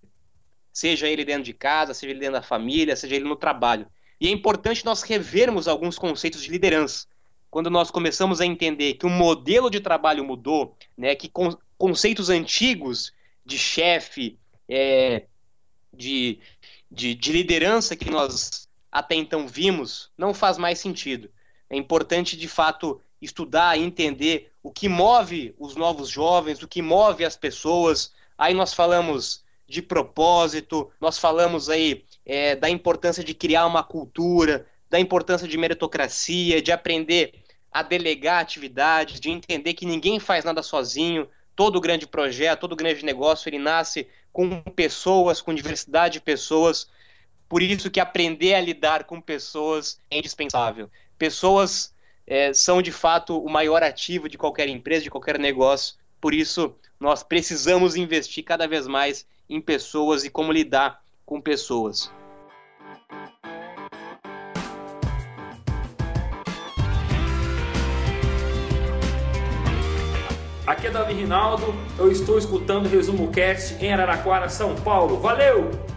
seja 0.73 1.07
ele 1.07 1.23
dentro 1.23 1.43
de 1.43 1.53
casa, 1.53 1.93
seja 1.93 2.11
ele 2.11 2.19
dentro 2.19 2.33
da 2.33 2.41
família, 2.41 2.93
seja 2.97 3.15
ele 3.15 3.23
no 3.23 3.37
trabalho. 3.37 3.87
E 4.19 4.27
é 4.27 4.31
importante 4.31 4.83
nós 4.83 5.01
revermos 5.01 5.65
alguns 5.65 5.97
conceitos 5.97 6.43
de 6.43 6.49
liderança. 6.51 7.07
Quando 7.49 7.69
nós 7.69 7.89
começamos 7.89 8.41
a 8.41 8.45
entender 8.45 8.95
que 8.95 9.05
o 9.05 9.09
modelo 9.09 9.69
de 9.69 9.79
trabalho 9.79 10.25
mudou, 10.25 10.75
né, 10.97 11.15
que 11.15 11.29
con 11.29 11.57
conceitos 11.77 12.29
antigos 12.29 13.13
de 13.45 13.57
chefe, 13.57 14.37
é, 14.67 15.25
de, 15.93 16.37
de, 16.91 17.15
de 17.15 17.31
liderança 17.31 17.95
que 17.95 18.11
nós 18.11 18.67
até 18.91 19.15
então 19.15 19.47
vimos, 19.47 20.11
não 20.17 20.33
faz 20.33 20.57
mais 20.57 20.79
sentido. 20.79 21.29
É 21.69 21.77
importante, 21.77 22.35
de 22.35 22.47
fato, 22.49 23.01
estudar 23.21 23.77
e 23.77 23.83
entender 23.83 24.51
o 24.63 24.71
que 24.71 24.87
move 24.87 25.53
os 25.57 25.75
novos 25.75 26.09
jovens, 26.09 26.61
o 26.61 26.67
que 26.67 26.81
move 26.81 27.25
as 27.25 27.35
pessoas. 27.35 28.13
Aí 28.37 28.53
nós 28.53 28.73
falamos 28.73 29.43
de 29.67 29.81
propósito, 29.81 30.89
nós 30.99 31.17
falamos 31.17 31.69
aí 31.69 32.03
é, 32.25 32.55
da 32.55 32.69
importância 32.69 33.23
de 33.23 33.33
criar 33.33 33.65
uma 33.65 33.83
cultura, 33.83 34.65
da 34.89 34.99
importância 34.99 35.47
de 35.47 35.57
meritocracia, 35.57 36.61
de 36.61 36.71
aprender 36.71 37.43
a 37.71 37.83
delegar 37.83 38.41
atividades, 38.41 39.19
de 39.19 39.29
entender 39.29 39.73
que 39.73 39.85
ninguém 39.85 40.19
faz 40.19 40.43
nada 40.43 40.63
sozinho. 40.63 41.27
Todo 41.55 41.81
grande 41.81 42.07
projeto, 42.07 42.61
todo 42.61 42.75
grande 42.75 43.05
negócio, 43.05 43.47
ele 43.49 43.59
nasce 43.59 44.07
com 44.31 44.61
pessoas, 44.61 45.41
com 45.41 45.53
diversidade 45.53 46.13
de 46.13 46.21
pessoas. 46.21 46.89
Por 47.47 47.61
isso 47.61 47.91
que 47.91 47.99
aprender 47.99 48.55
a 48.55 48.61
lidar 48.61 49.03
com 49.03 49.21
pessoas 49.21 49.99
é 50.09 50.17
indispensável. 50.17 50.89
Pessoas 51.17 51.93
é, 52.29 52.53
são 52.53 52.79
de 52.79 52.91
fato 52.91 53.43
o 53.43 53.49
maior 53.49 53.81
ativo 53.81 54.29
de 54.29 54.37
qualquer 54.37 54.69
empresa, 54.69 55.01
de 55.01 55.09
qualquer 55.09 55.39
negócio. 55.39 55.95
Por 56.21 56.31
isso, 56.31 56.75
nós 56.99 57.23
precisamos 57.23 57.95
investir 57.95 58.43
cada 58.43 58.67
vez 58.67 58.85
mais 58.85 59.25
em 59.49 59.59
pessoas 59.59 60.23
e 60.23 60.29
como 60.29 60.51
lidar 60.51 61.01
com 61.25 61.41
pessoas. 61.41 62.11
Aqui 70.67 70.85
é 70.85 70.91
Davi 70.91 71.15
Rinaldo, 71.15 71.73
eu 71.97 72.11
estou 72.11 72.37
escutando 72.37 72.85
o 72.85 72.89
Resumo 72.89 73.31
Cast 73.31 73.83
em 73.83 73.91
Araraquara, 73.91 74.49
São 74.49 74.75
Paulo. 74.75 75.19
Valeu! 75.19 75.88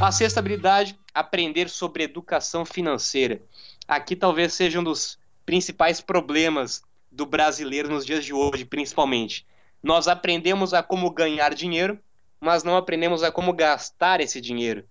A 0.00 0.10
sexta 0.10 0.40
habilidade 0.40 0.98
aprender 1.12 1.68
sobre 1.68 2.04
educação 2.04 2.64
financeira. 2.64 3.42
Aqui 3.86 4.16
talvez 4.16 4.54
seja 4.54 4.80
um 4.80 4.82
dos 4.82 5.18
principais 5.44 6.00
problemas 6.00 6.80
do 7.12 7.26
brasileiro 7.26 7.90
nos 7.90 8.06
dias 8.06 8.24
de 8.24 8.32
hoje, 8.32 8.64
principalmente. 8.64 9.46
Nós 9.82 10.08
aprendemos 10.08 10.72
a 10.72 10.82
como 10.82 11.10
ganhar 11.10 11.54
dinheiro, 11.54 12.00
mas 12.40 12.64
não 12.64 12.78
aprendemos 12.78 13.22
a 13.22 13.30
como 13.30 13.52
gastar 13.52 14.22
esse 14.22 14.40
dinheiro. 14.40 14.86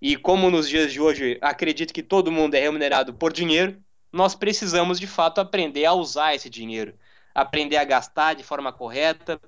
E 0.00 0.16
como 0.16 0.48
nos 0.48 0.68
dias 0.68 0.92
de 0.92 1.00
hoje 1.00 1.36
acredito 1.42 1.92
que 1.92 2.02
todo 2.02 2.30
mundo 2.30 2.54
é 2.54 2.60
remunerado 2.60 3.12
por 3.12 3.32
dinheiro, 3.32 3.76
nós 4.12 4.36
precisamos 4.36 5.00
de 5.00 5.08
fato 5.08 5.40
aprender 5.40 5.84
a 5.84 5.94
usar 5.94 6.32
esse 6.32 6.48
dinheiro, 6.48 6.94
aprender 7.34 7.76
a 7.76 7.84
gastar 7.84 8.34
de 8.34 8.44
forma 8.44 8.72
correta, 8.72 9.40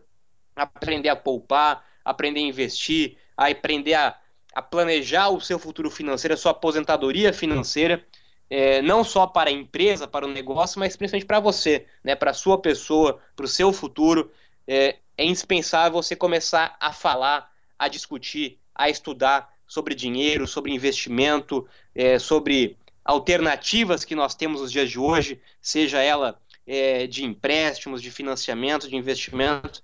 aprender 0.57 1.11
a 1.11 1.15
poupar, 1.15 1.85
aprender 2.05 2.41
a 2.41 2.49
investir, 2.49 3.19
aprender 3.37 3.95
a 3.95 4.19
a 4.57 4.63
planejar 4.63 5.29
o 5.29 5.39
seu 5.39 5.59
futuro 5.59 5.91
financeiro, 5.91 6.33
a 6.33 6.37
sua 6.37 6.53
aposentadoria 6.53 7.31
financeira, 7.31 8.03
é, 8.49 8.81
não 8.81 9.05
só 9.05 9.27
para 9.27 9.51
a 9.51 9.53
empresa, 9.53 10.09
para 10.09 10.25
o 10.25 10.33
negócio, 10.33 10.81
mas 10.81 10.97
principalmente 10.97 11.27
para 11.27 11.41
você, 11.41 11.85
né, 12.03 12.15
para 12.17 12.31
a 12.31 12.35
sua 12.35 12.59
pessoa, 12.59 13.21
para 13.37 13.45
o 13.45 13.49
seu 13.49 13.71
futuro. 13.71 14.33
É, 14.67 14.97
é 15.19 15.27
indispensável 15.27 16.03
você 16.03 16.17
começar 16.17 16.75
a 16.81 16.91
falar, 16.91 17.53
a 17.79 17.87
discutir, 17.87 18.59
a 18.75 18.89
estudar 18.89 19.55
sobre 19.67 19.95
dinheiro, 19.95 20.47
sobre 20.47 20.73
investimento, 20.73 21.69
é, 21.95 22.19
sobre 22.19 22.79
alternativas 23.05 24.07
que 24.07 24.15
nós 24.15 24.35
temos 24.35 24.63
nos 24.63 24.73
dias 24.73 24.89
de 24.89 24.99
hoje, 24.99 25.39
seja 25.61 26.01
ela 26.01 26.41
é, 26.67 27.07
de 27.07 27.27
empréstimos, 27.27 28.01
de 28.01 28.11
financiamento, 28.11 28.89
de 28.89 28.97
investimento, 28.97 29.83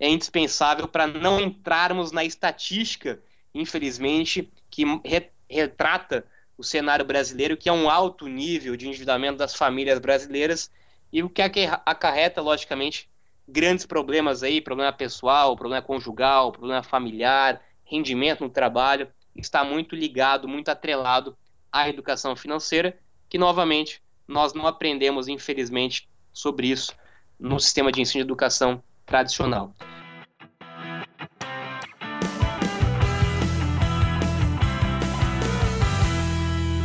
é 0.00 0.08
indispensável 0.08 0.88
para 0.88 1.06
não 1.06 1.38
entrarmos 1.38 2.10
na 2.10 2.24
estatística 2.24 3.20
infelizmente, 3.54 4.50
que 4.70 4.84
re 5.04 5.30
retrata 5.48 6.24
o 6.56 6.64
cenário 6.64 7.04
brasileiro, 7.04 7.56
que 7.56 7.68
é 7.68 7.72
um 7.72 7.88
alto 7.88 8.26
nível 8.26 8.76
de 8.76 8.88
endividamento 8.88 9.36
das 9.36 9.54
famílias 9.54 9.98
brasileiras 9.98 10.70
e 11.12 11.22
o 11.22 11.28
que 11.28 11.42
acarreta, 11.42 12.40
logicamente, 12.40 13.08
grandes 13.46 13.84
problemas 13.84 14.42
aí, 14.42 14.60
problema 14.60 14.92
pessoal, 14.92 15.56
problema 15.56 15.82
conjugal, 15.82 16.50
problema 16.50 16.82
familiar, 16.82 17.60
rendimento 17.84 18.42
no 18.42 18.50
trabalho, 18.50 19.08
está 19.36 19.62
muito 19.64 19.94
ligado, 19.94 20.48
muito 20.48 20.70
atrelado 20.70 21.36
à 21.70 21.88
educação 21.88 22.34
financeira, 22.34 22.98
que 23.28 23.38
novamente 23.38 24.02
nós 24.26 24.54
não 24.54 24.66
aprendemos, 24.66 25.28
infelizmente, 25.28 26.08
sobre 26.32 26.68
isso 26.68 26.94
no 27.38 27.60
sistema 27.60 27.92
de 27.92 28.00
ensino 28.00 28.24
de 28.24 28.28
educação 28.28 28.82
tradicional. 29.04 29.74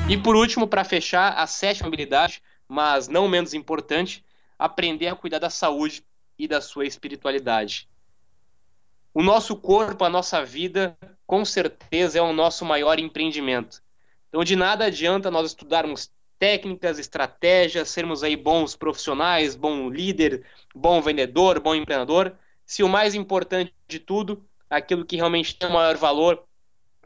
E 0.09 0.17
por 0.17 0.35
último, 0.35 0.67
para 0.67 0.83
fechar, 0.83 1.33
a 1.37 1.45
sétima 1.45 1.87
habilidade, 1.87 2.41
mas 2.67 3.07
não 3.07 3.27
menos 3.27 3.53
importante, 3.53 4.25
aprender 4.57 5.05
a 5.05 5.15
cuidar 5.15 5.37
da 5.37 5.51
saúde 5.51 6.03
e 6.35 6.47
da 6.47 6.59
sua 6.61 6.87
espiritualidade. 6.87 7.87
O 9.13 9.21
nosso 9.21 9.55
corpo, 9.55 10.03
a 10.03 10.09
nossa 10.09 10.43
vida, 10.43 10.97
com 11.27 11.45
certeza 11.45 12.17
é 12.17 12.21
o 12.23 12.33
nosso 12.33 12.65
maior 12.65 12.97
empreendimento. 12.97 13.83
Então, 14.29 14.43
de 14.43 14.55
nada 14.55 14.85
adianta 14.85 15.29
nós 15.29 15.45
estudarmos 15.51 16.11
técnicas, 16.39 16.97
estratégias, 16.97 17.89
sermos 17.89 18.23
aí 18.23 18.35
bons 18.35 18.75
profissionais, 18.75 19.55
bom 19.55 19.91
líder, 19.91 20.43
bom 20.73 20.99
vendedor, 21.03 21.59
bom 21.59 21.75
empreendedor, 21.75 22.35
se 22.65 22.81
o 22.81 22.89
mais 22.89 23.13
importante 23.13 23.75
de 23.87 23.99
tudo, 23.99 24.43
aquilo 24.67 25.05
que 25.05 25.17
realmente 25.17 25.55
tem 25.55 25.69
o 25.69 25.73
maior 25.73 25.97
valor, 25.97 26.43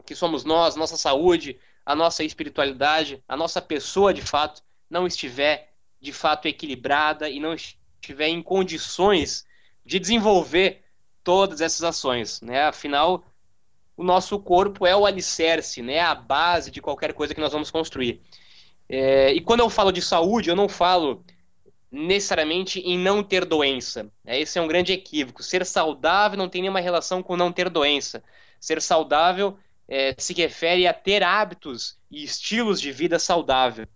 que 0.06 0.14
somos 0.14 0.42
nós, 0.42 0.74
nossa 0.74 0.96
saúde, 0.96 1.58
a 1.84 1.94
nossa 1.94 2.24
espiritualidade, 2.24 3.22
a 3.28 3.36
nossa 3.36 3.60
pessoa 3.60 4.14
de 4.14 4.22
fato 4.22 4.62
não 4.88 5.06
estiver 5.06 5.72
de 6.00 6.12
fato 6.12 6.46
equilibrada 6.46 7.28
e 7.28 7.40
não 7.40 7.54
estiver 7.54 8.28
em 8.28 8.42
condições 8.42 9.46
de 9.84 9.98
desenvolver 9.98 10.82
todas 11.22 11.60
essas 11.60 11.82
ações, 11.82 12.40
né? 12.40 12.64
Afinal, 12.64 13.24
o 13.96 14.04
nosso 14.04 14.38
corpo 14.38 14.86
é 14.86 14.94
o 14.94 15.06
alicerce, 15.06 15.82
né? 15.82 16.00
A 16.00 16.14
base 16.14 16.70
de 16.70 16.80
qualquer 16.80 17.12
coisa 17.12 17.34
que 17.34 17.40
nós 17.40 17.52
vamos 17.52 17.70
construir. 17.70 18.20
É, 18.88 19.32
e 19.32 19.40
quando 19.40 19.60
eu 19.60 19.70
falo 19.70 19.90
de 19.90 20.02
saúde, 20.02 20.50
eu 20.50 20.56
não 20.56 20.68
falo 20.68 21.24
necessariamente 21.90 22.80
em 22.80 22.98
não 22.98 23.22
ter 23.22 23.44
doença. 23.44 24.10
Né? 24.24 24.40
Esse 24.40 24.58
é 24.58 24.62
um 24.62 24.66
grande 24.68 24.92
equívoco. 24.92 25.42
Ser 25.42 25.64
saudável 25.64 26.36
não 26.36 26.48
tem 26.48 26.60
nenhuma 26.60 26.80
relação 26.80 27.22
com 27.22 27.36
não 27.36 27.52
ter 27.52 27.70
doença. 27.70 28.22
Ser 28.60 28.82
saudável 28.82 29.56
é, 29.88 30.14
se 30.18 30.32
refere 30.34 30.86
a 30.86 30.94
ter 30.94 31.22
hábitos 31.22 31.98
e 32.10 32.24
estilos 32.24 32.80
de 32.80 32.90
vida 32.90 33.18
saudável. 33.18 33.86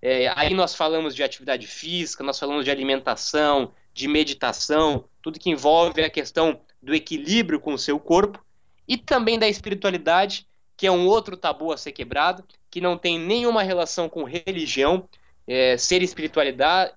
É, 0.00 0.32
aí 0.36 0.54
nós 0.54 0.74
falamos 0.74 1.14
de 1.14 1.22
atividade 1.22 1.66
física, 1.66 2.22
nós 2.22 2.38
falamos 2.38 2.64
de 2.64 2.70
alimentação, 2.70 3.72
de 3.92 4.06
meditação, 4.06 5.04
tudo 5.20 5.38
que 5.38 5.50
envolve 5.50 6.02
a 6.02 6.10
questão 6.10 6.60
do 6.80 6.94
equilíbrio 6.94 7.58
com 7.58 7.74
o 7.74 7.78
seu 7.78 7.98
corpo 7.98 8.44
e 8.86 8.96
também 8.96 9.38
da 9.38 9.48
espiritualidade, 9.48 10.46
que 10.76 10.86
é 10.86 10.90
um 10.90 11.06
outro 11.06 11.36
tabu 11.36 11.72
a 11.72 11.76
ser 11.76 11.92
quebrado, 11.92 12.44
que 12.70 12.80
não 12.80 12.96
tem 12.96 13.18
nenhuma 13.18 13.62
relação 13.62 14.08
com 14.08 14.22
religião, 14.22 15.08
é, 15.46 15.76
ser 15.76 16.02
espiritualidade, 16.02 16.92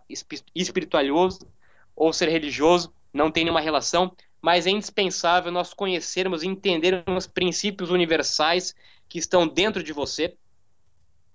espiritualioso 0.53 1.47
ou 1.95 2.13
ser 2.13 2.29
religioso 2.29 2.93
não 3.13 3.31
tem 3.31 3.43
nenhuma 3.43 3.61
relação, 3.61 4.15
mas 4.41 4.65
é 4.65 4.71
indispensável 4.71 5.51
nós 5.51 5.73
conhecermos 5.73 6.43
e 6.43 6.47
entendermos 6.47 7.27
princípios 7.27 7.91
universais 7.91 8.75
que 9.07 9.19
estão 9.19 9.47
dentro 9.47 9.83
de 9.83 9.93
você 9.93 10.35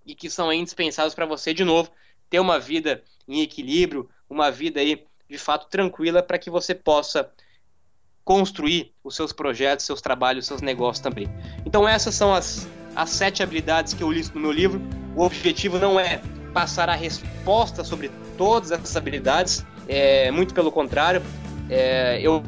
e 0.05 0.15
que 0.15 0.29
são 0.29 0.53
indispensáveis 0.53 1.15
para 1.15 1.27
você, 1.27 1.55
de 1.55 1.65
novo, 1.65 1.91
ter 2.29 2.41
uma 2.41 2.59
vida 2.59 3.03
em 3.29 3.43
equilíbrio, 3.43 4.09
uma 4.29 4.51
vida 4.51 4.81
aí 4.81 5.05
de 5.29 5.39
fato 5.39 5.69
tranquila 5.69 6.23
para 6.23 6.39
que 6.39 6.51
você 6.51 6.75
possa 6.75 7.31
construir 8.25 8.93
os 9.05 9.15
seus 9.15 9.33
projetos, 9.33 9.87
seus 9.87 10.01
trabalhos, 10.01 10.47
seus 10.47 10.61
negócios 10.61 11.01
também. 11.01 11.29
Então 11.65 11.89
essas 11.89 12.15
são 12.15 12.35
as, 12.35 12.69
as 12.95 13.11
sete 13.11 13.43
habilidades 13.43 13.95
que 13.95 14.03
eu 14.03 14.11
listo 14.11 14.35
no 14.35 14.41
meu 14.41 14.53
livro. 14.53 14.81
O 15.15 15.23
objetivo 15.23 15.79
não 15.79 15.99
é 15.99 16.21
passar 16.53 16.89
a 16.89 16.95
resposta 16.95 17.85
sobre 17.85 18.11
todas 18.37 18.71
essas 18.73 18.97
habilidades, 18.97 19.65
é, 19.87 20.31
muito 20.31 20.55
pelo 20.55 20.73
contrário. 20.73 21.23
É, 21.69 22.21
eu 22.21 22.43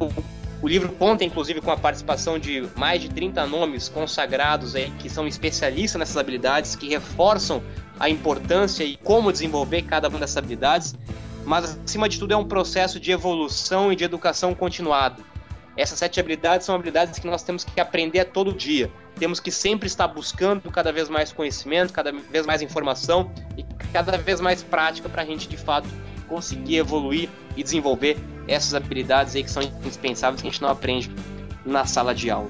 o 0.61 0.66
livro 0.66 0.92
conta, 0.92 1.25
inclusive, 1.25 1.61
com 1.61 1.71
a 1.71 1.77
participação 1.77 2.38
de 2.38 2.68
mais 2.75 3.01
de 3.01 3.09
30 3.09 3.47
nomes 3.47 3.88
consagrados 3.88 4.75
aí, 4.75 4.90
que 4.99 5.09
são 5.09 5.27
especialistas 5.27 5.99
nessas 5.99 6.16
habilidades, 6.16 6.75
que 6.75 6.88
reforçam 6.88 7.62
a 7.99 8.09
importância 8.09 8.83
e 8.83 8.97
como 8.97 9.31
desenvolver 9.31 9.83
cada 9.83 10.09
uma 10.09 10.18
dessas 10.18 10.37
habilidades. 10.37 10.97
Mas, 11.44 11.79
acima 11.85 12.09
de 12.09 12.18
tudo, 12.18 12.35
é 12.35 12.37
um 12.37 12.44
processo 12.44 12.99
de 12.99 13.12
evolução 13.12 13.92
e 13.92 13.97
de 13.97 14.03
educação 14.03 14.53
continuado. 14.53 15.25
Essas 15.77 16.01
sete 16.01 16.18
habilidades 16.18 16.66
são 16.66 16.75
habilidades 16.75 17.21
que 17.21 17.27
nós 17.29 17.44
temos 17.44 17.62
que 17.62 17.81
aprender 17.81 18.25
todo 18.25 18.53
dia. 18.53 18.90
Temos 19.16 19.38
que 19.38 19.53
sempre 19.53 19.87
estar 19.87 20.09
buscando 20.09 20.73
cada 20.73 20.92
vez 20.92 21.09
mais 21.09 21.31
conhecimento, 21.31 21.92
cada 21.92 22.11
vez 22.11 22.44
mais 22.44 22.62
informação 22.62 23.31
e 23.57 23.64
cada 23.92 24.18
vez 24.18 24.40
mais 24.40 24.61
prática 24.61 25.09
para 25.09 25.23
a 25.23 25.25
gente, 25.25 25.49
de 25.49 25.57
fato, 25.57 25.88
conseguir 26.29 26.77
evoluir 26.77 27.29
e 27.57 27.62
desenvolver 27.62 28.17
essas 28.47 28.75
habilidades 28.75 29.35
aí 29.35 29.43
que 29.43 29.51
são 29.51 29.62
indispensáveis 29.62 30.41
que 30.41 30.49
a 30.49 30.51
gente 30.51 30.62
não 30.62 30.69
aprende 30.69 31.11
na 31.64 31.85
sala 31.85 32.14
de 32.14 32.31
aula. 32.31 32.49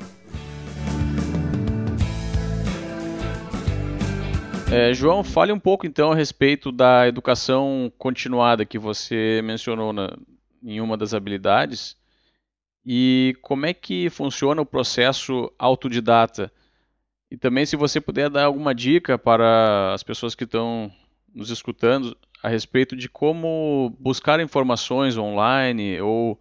É, 4.71 4.93
João, 4.93 5.25
fale 5.25 5.51
um 5.51 5.59
pouco 5.59 5.87
então 5.87 6.13
a 6.13 6.15
respeito 6.15 6.71
da 6.71 7.09
educação 7.09 7.91
continuada 7.97 8.67
que 8.67 8.79
você 8.79 9.41
mencionou 9.43 9.95
na, 9.95 10.15
em 10.63 10.79
uma 10.79 10.95
das 10.95 11.15
habilidades 11.15 11.97
e 12.85 13.35
como 13.41 13.65
é 13.65 13.73
que 13.73 14.11
funciona 14.11 14.61
o 14.61 14.67
processo 14.67 15.51
autodidata. 15.59 16.53
E 17.31 17.37
também 17.37 17.65
se 17.65 17.77
você 17.77 17.99
puder 17.99 18.29
dar 18.29 18.45
alguma 18.45 18.75
dica 18.75 19.19
para 19.19 19.93
as 19.95 20.03
pessoas 20.03 20.35
que 20.35 20.45
estão 20.45 20.93
nos 21.35 21.51
escutando 21.51 22.17
a 22.43 22.49
respeito 22.49 22.97
de 22.97 23.09
como 23.09 23.95
buscar 23.99 24.41
informações 24.41 25.17
online 25.17 26.01
ou 26.01 26.33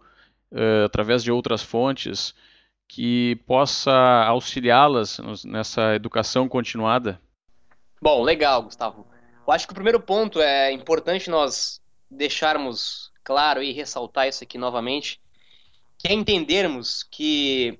uh, 0.52 0.84
através 0.84 1.22
de 1.22 1.32
outras 1.32 1.62
fontes 1.62 2.34
que 2.86 3.36
possa 3.46 3.92
auxiliá-las 4.26 5.18
nessa 5.44 5.94
educação 5.94 6.48
continuada? 6.48 7.20
Bom, 8.00 8.22
legal, 8.22 8.62
Gustavo. 8.62 9.06
Eu 9.46 9.52
acho 9.52 9.66
que 9.66 9.72
o 9.72 9.74
primeiro 9.74 10.00
ponto 10.00 10.40
é 10.40 10.72
importante 10.72 11.28
nós 11.28 11.80
deixarmos 12.10 13.12
claro 13.22 13.62
e 13.62 13.72
ressaltar 13.72 14.28
isso 14.28 14.42
aqui 14.42 14.56
novamente, 14.56 15.20
que 15.98 16.08
é 16.08 16.12
entendermos 16.12 17.02
que 17.02 17.78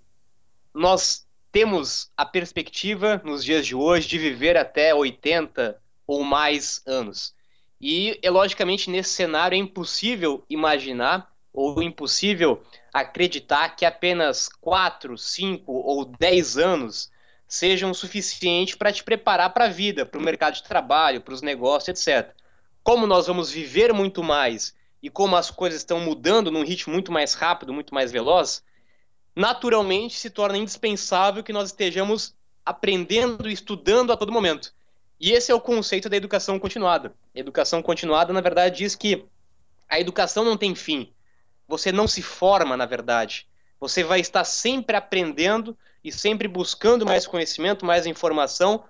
nós 0.75 1.27
temos 1.51 2.11
a 2.17 2.27
perspectiva 2.27 3.21
nos 3.25 3.43
dias 3.43 3.67
de 3.67 3.75
hoje 3.75 4.07
de 4.09 4.19
viver 4.19 4.57
até 4.57 4.95
80 4.95 5.81
ou 6.07 6.23
mais 6.23 6.83
anos. 6.87 7.35
E, 7.81 8.19
é, 8.23 8.31
logicamente, 8.31 8.91
nesse 8.91 9.11
cenário 9.11 9.55
é 9.55 9.59
impossível 9.59 10.45
imaginar 10.49 11.33
ou 11.53 11.83
impossível 11.83 12.63
acreditar 12.93 13.71
que 13.71 13.85
apenas 13.85 14.49
4, 14.61 15.17
5 15.17 15.73
ou 15.73 16.05
10 16.05 16.59
anos 16.59 17.11
sejam 17.47 17.95
suficientes 17.95 18.75
para 18.75 18.93
te 18.93 19.03
preparar 19.03 19.53
para 19.55 19.65
a 19.65 19.69
vida, 19.69 20.05
para 20.05 20.21
o 20.21 20.23
mercado 20.23 20.55
de 20.55 20.63
trabalho, 20.63 21.21
para 21.21 21.35
os 21.35 21.43
negócios, 21.43 22.07
etc. 22.07 22.35
Como 22.83 23.07
nós 23.07 23.27
vamos 23.27 23.51
viver 23.51 23.93
muito 23.93 24.23
mais 24.23 24.75
e 25.03 25.09
como 25.09 25.37
as 25.37 25.51
coisas 25.51 25.81
estão 25.81 26.01
mudando 26.01 26.51
num 26.51 26.65
ritmo 26.65 26.93
muito 26.93 27.11
mais 27.11 27.35
rápido, 27.35 27.73
muito 27.73 27.95
mais 27.95 28.13
veloz, 28.13 28.63
naturalmente 29.35 30.19
se 30.19 30.31
torna 30.31 30.59
indispensável 30.59 31.43
que 31.43 31.53
nós 31.53 31.71
estejamos 31.71 32.35
aprendendo 32.65 33.49
e 33.49 33.53
estudando 33.53 34.13
a 34.13 34.17
todo 34.17 34.33
momento. 34.33 34.75
E 35.21 35.33
esse 35.33 35.51
é 35.51 35.55
o 35.55 35.61
conceito 35.61 36.09
da 36.09 36.17
educação 36.17 36.59
continuada. 36.59 37.13
Educação 37.35 37.83
continuada, 37.83 38.33
na 38.33 38.41
verdade, 38.41 38.79
diz 38.79 38.95
que 38.95 39.25
a 39.89 39.99
educação 39.99 40.45
não 40.45 40.57
tem 40.57 40.75
fim. 40.75 41.13
Você 41.67 41.91
não 41.91 42.07
se 42.07 42.23
forma, 42.23 42.77
na 42.77 42.87
verdade. 42.87 43.49
Você 43.81 44.05
vai 44.05 44.21
estar 44.21 44.45
sempre 44.45 44.97
aprendendo 44.97 45.77
e 46.03 46.13
sempre 46.13 46.47
buscando 46.47 47.05
mais 47.05 47.27
conhecimento, 47.27 47.85
mais 47.85 48.07
informação 48.07 48.85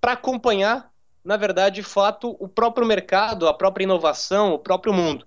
para 0.00 0.12
acompanhar, 0.12 0.92
na 1.24 1.36
verdade, 1.36 1.76
de 1.76 1.82
fato, 1.82 2.36
o 2.38 2.48
próprio 2.48 2.86
mercado, 2.86 3.48
a 3.48 3.54
própria 3.54 3.84
inovação, 3.84 4.52
o 4.52 4.58
próprio 4.58 4.92
mundo. 4.92 5.26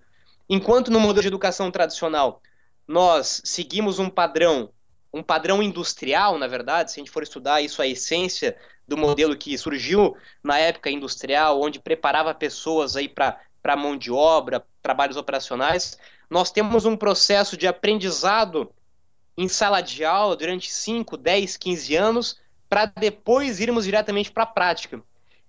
Enquanto 0.49 0.91
no 0.91 0.99
modelo 0.99 1.21
de 1.21 1.27
educação 1.27 1.71
tradicional 1.71 2.41
nós 2.87 3.41
seguimos 3.43 3.97
um 3.97 4.09
padrão, 4.09 4.69
um 5.11 5.23
padrão 5.23 5.63
industrial, 5.63 6.37
na 6.37 6.47
verdade, 6.47 6.91
se 6.91 6.99
a 6.99 7.01
gente 7.01 7.11
for 7.11 7.23
estudar 7.23 7.61
isso, 7.61 7.81
a 7.81 7.87
essência 7.87 8.55
do 8.87 8.97
modelo 8.97 9.35
que 9.35 9.57
surgiu 9.57 10.15
na 10.43 10.57
época 10.57 10.89
industrial, 10.89 11.61
onde 11.61 11.79
preparava 11.79 12.33
pessoas 12.33 12.95
aí 12.95 13.07
para 13.07 13.75
mão 13.75 13.97
de 13.97 14.11
obra, 14.11 14.65
trabalhos 14.81 15.17
operacionais, 15.17 15.97
nós 16.29 16.51
temos 16.51 16.85
um 16.85 16.95
processo 16.95 17.57
de 17.57 17.67
aprendizado 17.67 18.71
em 19.37 19.47
sala 19.47 19.81
de 19.81 20.05
aula 20.05 20.35
durante 20.35 20.71
5, 20.71 21.17
10, 21.17 21.57
15 21.57 21.95
anos 21.95 22.39
para 22.69 22.85
depois 22.85 23.59
irmos 23.59 23.85
diretamente 23.85 24.31
para 24.31 24.43
a 24.43 24.47
prática. 24.47 25.01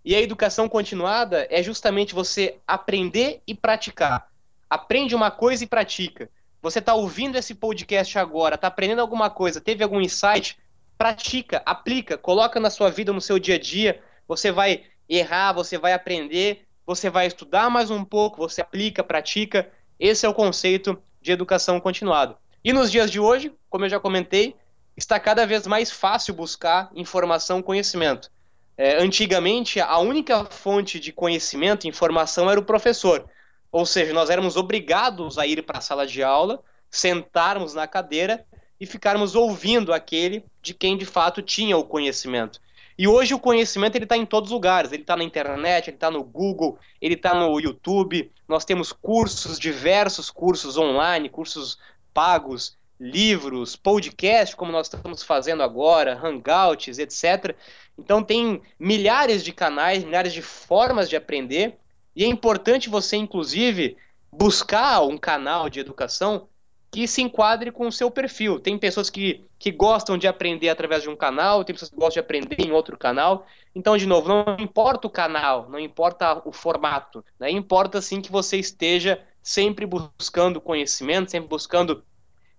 E 0.05 0.14
a 0.14 0.20
educação 0.20 0.68
continuada 0.68 1.46
é 1.51 1.62
justamente 1.62 2.14
você 2.14 2.59
aprender 2.66 3.42
e 3.46 3.55
praticar. 3.55 4.29
Aprende 4.68 5.14
uma 5.14 5.31
coisa 5.31 5.64
e 5.64 5.66
pratica. 5.66 6.31
Você 6.62 6.79
está 6.79 6.94
ouvindo 6.94 7.37
esse 7.37 7.55
podcast 7.55 8.18
agora, 8.18 8.55
está 8.55 8.68
aprendendo 8.68 9.01
alguma 9.01 9.31
coisa, 9.31 9.61
teve 9.61 9.83
algum 9.83 10.01
insight? 10.01 10.59
Pratica, 10.99 11.63
aplica, 11.67 12.17
coloca 12.17 12.59
na 12.59 12.71
sua 12.71 12.91
vida, 12.91 13.13
no 13.13 13.21
seu 13.21 13.39
dia 13.39 13.57
a 13.57 13.59
dia. 13.59 14.03
Você 14.27 14.51
vai 14.51 14.85
errar, 15.09 15.53
você 15.53 15.79
vai 15.79 15.93
aprender, 15.93 16.67
você 16.87 17.11
vai 17.11 17.27
estudar 17.27 17.69
mais 17.69 17.91
um 17.91 18.05
pouco, 18.05 18.39
você 18.39 18.61
aplica, 18.61 19.05
pratica. 19.05 19.71
Esse 20.01 20.25
é 20.25 20.29
o 20.29 20.35
conceito 20.35 21.01
de 21.21 21.33
educação 21.33 21.79
continuada. 21.81 22.37
E 22.65 22.73
nos 22.73 22.91
dias 22.91 23.11
de 23.11 23.21
hoje, 23.21 23.53
como 23.69 23.85
eu 23.85 23.89
já 23.89 24.01
comentei, 24.01 24.57
está 24.97 25.21
cada 25.21 25.47
vez 25.47 25.67
mais 25.67 25.91
fácil 25.91 26.35
buscar 26.35 26.91
informação, 26.95 27.63
conhecimento. 27.63 28.31
É, 28.77 29.03
antigamente, 29.03 29.81
a 29.81 29.99
única 29.99 30.45
fonte 30.47 30.99
de 30.99 31.13
conhecimento 31.13 31.87
informação 31.87 32.51
era 32.51 32.59
o 32.59 32.65
professor. 32.65 33.29
Ou 33.71 33.85
seja, 33.85 34.13
nós 34.13 34.31
éramos 34.31 34.57
obrigados 34.57 35.39
a 35.39 35.47
ir 35.47 35.63
para 35.63 35.79
a 35.79 35.83
sala 35.83 36.07
de 36.07 36.23
aula, 36.23 36.63
sentarmos 36.91 37.75
na 37.75 37.87
cadeira 37.87 38.47
e 38.81 38.87
ficarmos 38.87 39.35
ouvindo 39.35 39.93
aquele 39.93 40.45
de 40.62 40.75
quem 40.75 40.97
de 40.97 41.07
fato 41.07 41.43
tinha 41.43 41.77
o 41.77 41.85
conhecimento. 41.85 42.61
E 42.99 43.07
hoje 43.07 43.35
o 43.35 43.39
conhecimento 43.39 43.97
ele 43.97 44.05
está 44.05 44.17
em 44.17 44.25
todos 44.25 44.49
os 44.49 44.55
lugares. 44.55 44.91
Ele 44.91 45.03
está 45.03 45.17
na 45.17 45.25
internet, 45.25 45.89
ele 45.89 45.97
está 45.97 46.11
no 46.11 46.25
Google, 46.25 46.79
ele 47.01 47.15
está 47.15 47.35
no 47.35 47.61
YouTube. 47.61 48.31
Nós 48.49 48.65
temos 48.65 48.91
cursos, 48.91 49.59
diversos 49.59 50.31
cursos 50.31 50.79
online, 50.79 51.29
cursos 51.29 51.79
pagos, 52.15 52.77
livros, 52.99 53.77
podcast, 53.77 54.57
como 54.57 54.73
nós 54.73 54.87
estamos 54.87 55.23
fazendo 55.23 55.62
agora, 55.62 56.19
hangouts, 56.19 56.99
etc. 56.99 57.55
Então 57.99 58.23
tem 58.23 58.62
milhares 58.79 59.45
de 59.45 59.53
canais, 59.53 60.03
milhares 60.03 60.33
de 60.33 60.41
formas 60.41 61.09
de 61.09 61.17
aprender. 61.17 61.77
E 62.15 62.25
é 62.25 62.27
importante 62.27 62.89
você, 62.89 63.17
inclusive, 63.17 63.99
buscar 64.33 65.03
um 65.03 65.19
canal 65.19 65.69
de 65.69 65.81
educação 65.81 66.49
que 66.90 67.07
se 67.07 67.20
enquadre 67.20 67.70
com 67.70 67.87
o 67.87 67.92
seu 67.92 68.11
perfil. 68.11 68.59
Tem 68.59 68.79
pessoas 68.79 69.11
que, 69.11 69.44
que 69.59 69.70
gostam 69.70 70.16
de 70.16 70.27
aprender 70.27 70.68
através 70.68 71.03
de 71.03 71.09
um 71.09 71.16
canal, 71.16 71.64
tem 71.64 71.75
pessoas 71.75 71.90
que 71.90 71.96
gostam 71.96 72.14
de 72.14 72.20
aprender 72.20 72.61
em 72.61 72.72
outro 72.72 72.96
canal. 72.96 73.46
Então, 73.75 73.96
de 73.96 74.07
novo, 74.07 74.29
não 74.29 74.57
importa 74.59 75.07
o 75.07 75.11
canal, 75.11 75.68
não 75.68 75.79
importa 75.79 76.42
o 76.44 76.53
formato, 76.53 77.25
né? 77.38 77.51
importa 77.51 78.01
sim 78.01 78.20
que 78.20 78.33
você 78.33 78.57
esteja 78.57 79.22
sempre 79.42 79.87
buscando 79.87 80.61
conhecimento, 80.61 81.31
sempre 81.31 81.49
buscando 81.49 82.05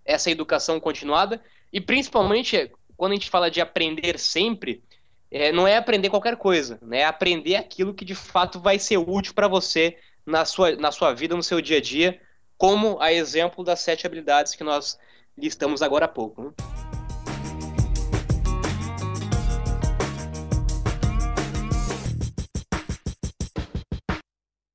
essa 0.06 0.32
educação 0.32 0.80
continuada 0.80 1.42
e 1.72 1.82
principalmente 1.82 2.72
quando 2.96 3.12
a 3.12 3.16
gente 3.16 3.30
fala 3.30 3.52
de 3.52 3.62
aprender 3.62 4.18
sempre, 4.18 4.82
é, 5.30 5.52
não 5.52 5.68
é 5.68 5.78
aprender 5.78 6.10
qualquer 6.10 6.38
coisa, 6.38 6.80
né? 6.82 7.00
é 7.00 7.06
aprender 7.06 7.56
aquilo 7.56 7.94
que 7.94 8.06
de 8.06 8.16
fato 8.16 8.60
vai 8.60 8.80
ser 8.80 8.98
útil 8.98 9.34
para 9.34 9.48
você 9.48 9.98
na 10.26 10.46
sua, 10.46 10.76
na 10.76 10.92
sua 10.92 11.14
vida, 11.14 11.36
no 11.36 11.44
seu 11.44 11.62
dia 11.62 11.78
a 11.78 11.82
dia, 11.82 12.20
como 12.58 13.00
a 13.00 13.14
exemplo 13.14 13.64
das 13.64 13.82
sete 13.82 14.08
habilidades 14.08 14.56
que 14.56 14.64
nós 14.64 15.00
listamos 15.38 15.82
agora 15.82 16.06
há 16.06 16.08
pouco. 16.08 16.42
Né? 16.42 16.52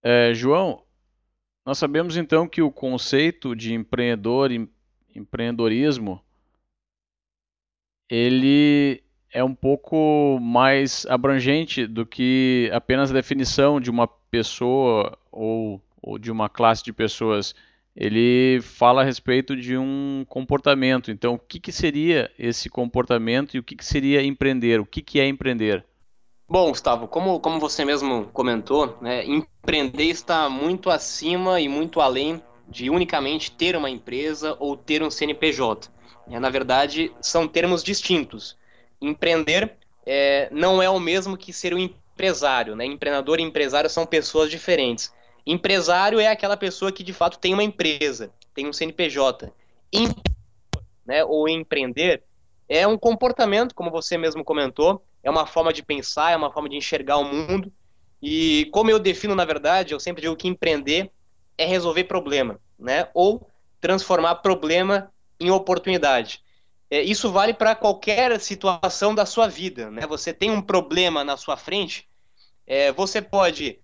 É, 0.04 0.34
João, 0.34 0.82
nós 1.64 1.78
sabemos 1.78 2.16
então 2.16 2.48
que 2.48 2.60
o 2.60 2.72
conceito 2.72 3.54
de 3.54 3.72
empreendedor, 3.72 4.50
empreendedorismo, 5.14 6.20
ele 8.08 9.02
é 9.30 9.42
um 9.42 9.54
pouco 9.54 10.38
mais 10.40 11.06
abrangente 11.06 11.86
do 11.86 12.04
que 12.04 12.68
apenas 12.72 13.10
a 13.10 13.14
definição 13.14 13.80
de 13.80 13.90
uma 13.90 14.06
pessoa 14.06 15.16
ou, 15.30 15.80
ou 16.02 16.18
de 16.18 16.30
uma 16.30 16.48
classe 16.48 16.84
de 16.84 16.92
pessoas 16.92 17.54
ele 17.94 18.60
fala 18.62 19.02
a 19.02 19.04
respeito 19.04 19.54
de 19.54 19.76
um 19.76 20.24
comportamento. 20.28 21.10
Então, 21.10 21.34
o 21.34 21.38
que, 21.38 21.60
que 21.60 21.72
seria 21.72 22.30
esse 22.38 22.68
comportamento 22.68 23.54
e 23.54 23.58
o 23.58 23.62
que, 23.62 23.76
que 23.76 23.84
seria 23.84 24.22
empreender? 24.22 24.80
O 24.80 24.86
que, 24.86 25.02
que 25.02 25.20
é 25.20 25.26
empreender? 25.26 25.84
Bom, 26.48 26.70
Gustavo, 26.70 27.08
como, 27.08 27.40
como 27.40 27.58
você 27.58 27.84
mesmo 27.84 28.26
comentou, 28.32 28.98
né, 29.00 29.24
empreender 29.24 30.04
está 30.04 30.50
muito 30.50 30.90
acima 30.90 31.60
e 31.60 31.68
muito 31.68 32.00
além 32.00 32.42
de 32.68 32.90
unicamente 32.90 33.50
ter 33.50 33.76
uma 33.76 33.88
empresa 33.88 34.56
ou 34.58 34.76
ter 34.76 35.02
um 35.02 35.10
CNPJ. 35.10 35.90
É, 36.30 36.38
na 36.38 36.50
verdade, 36.50 37.12
são 37.20 37.48
termos 37.48 37.82
distintos. 37.82 38.56
Empreender 39.00 39.76
é, 40.06 40.48
não 40.50 40.82
é 40.82 40.88
o 40.88 41.00
mesmo 41.00 41.36
que 41.36 41.52
ser 41.52 41.74
um 41.74 41.78
empresário. 41.78 42.76
Né? 42.76 42.84
Empreendedor 42.86 43.40
e 43.40 43.42
empresário 43.42 43.90
são 43.90 44.06
pessoas 44.06 44.50
diferentes. 44.50 45.12
Empresário 45.46 46.20
é 46.20 46.28
aquela 46.28 46.56
pessoa 46.56 46.92
que 46.92 47.02
de 47.02 47.12
fato 47.12 47.38
tem 47.38 47.52
uma 47.52 47.64
empresa, 47.64 48.32
tem 48.54 48.66
um 48.66 48.72
CNPJ. 48.72 49.52
né, 51.06 51.24
ou 51.24 51.48
empreender 51.48 52.22
é 52.68 52.86
um 52.86 52.96
comportamento, 52.96 53.74
como 53.74 53.90
você 53.90 54.16
mesmo 54.16 54.42
comentou, 54.42 55.04
é 55.22 55.30
uma 55.30 55.46
forma 55.46 55.72
de 55.72 55.82
pensar, 55.82 56.32
é 56.32 56.36
uma 56.36 56.50
forma 56.50 56.68
de 56.68 56.76
enxergar 56.76 57.18
o 57.18 57.24
mundo. 57.24 57.70
E 58.22 58.66
como 58.72 58.90
eu 58.90 58.98
defino, 58.98 59.34
na 59.34 59.44
verdade, 59.44 59.92
eu 59.92 60.00
sempre 60.00 60.22
digo 60.22 60.36
que 60.36 60.48
empreender 60.48 61.10
é 61.58 61.66
resolver 61.66 62.04
problema, 62.04 62.58
né? 62.78 63.08
Ou 63.12 63.46
transformar 63.80 64.36
problema 64.36 65.12
em 65.38 65.50
oportunidade. 65.50 66.40
É, 66.90 67.02
isso 67.02 67.30
vale 67.30 67.52
para 67.52 67.74
qualquer 67.74 68.40
situação 68.40 69.14
da 69.14 69.26
sua 69.26 69.48
vida, 69.48 69.90
né? 69.90 70.06
Você 70.06 70.32
tem 70.32 70.50
um 70.50 70.62
problema 70.62 71.22
na 71.24 71.36
sua 71.36 71.56
frente, 71.56 72.08
é, 72.66 72.90
você 72.92 73.20
pode 73.20 73.81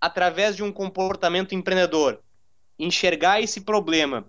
através 0.00 0.56
de 0.56 0.62
um 0.62 0.72
comportamento 0.72 1.54
empreendedor, 1.54 2.20
enxergar 2.78 3.40
esse 3.40 3.62
problema 3.62 4.26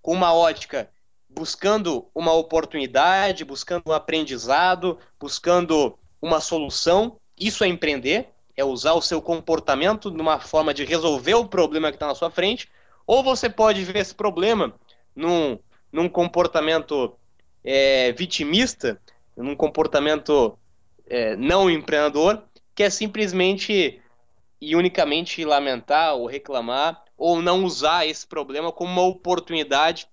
com 0.00 0.12
uma 0.12 0.34
ótica 0.34 0.90
buscando 1.34 2.06
uma 2.14 2.32
oportunidade, 2.32 3.44
buscando 3.44 3.84
um 3.86 3.92
aprendizado, 3.92 4.98
buscando 5.18 5.98
uma 6.20 6.40
solução. 6.40 7.16
Isso 7.38 7.64
é 7.64 7.68
empreender, 7.68 8.28
é 8.56 8.64
usar 8.64 8.92
o 8.92 9.02
seu 9.02 9.22
comportamento 9.22 10.10
numa 10.10 10.38
forma 10.38 10.74
de 10.74 10.84
resolver 10.84 11.34
o 11.34 11.48
problema 11.48 11.90
que 11.90 11.96
está 11.96 12.06
na 12.06 12.14
sua 12.14 12.30
frente, 12.30 12.68
ou 13.06 13.22
você 13.22 13.48
pode 13.48 13.82
ver 13.84 13.96
esse 13.96 14.14
problema 14.14 14.74
num, 15.16 15.58
num 15.90 16.08
comportamento 16.08 17.16
é, 17.64 18.12
vitimista, 18.12 19.00
num 19.36 19.56
comportamento 19.56 20.58
é, 21.06 21.34
não 21.36 21.70
empreendedor, 21.70 22.42
que 22.74 22.82
é 22.82 22.90
simplesmente 22.90 24.01
e 24.62 24.76
unicamente 24.76 25.44
lamentar 25.44 26.14
ou 26.14 26.24
reclamar 26.24 27.02
ou 27.18 27.42
não 27.42 27.64
usar 27.64 28.06
esse 28.06 28.24
problema 28.24 28.70
como 28.70 28.92
uma 28.92 29.02
oportunidade 29.02 30.06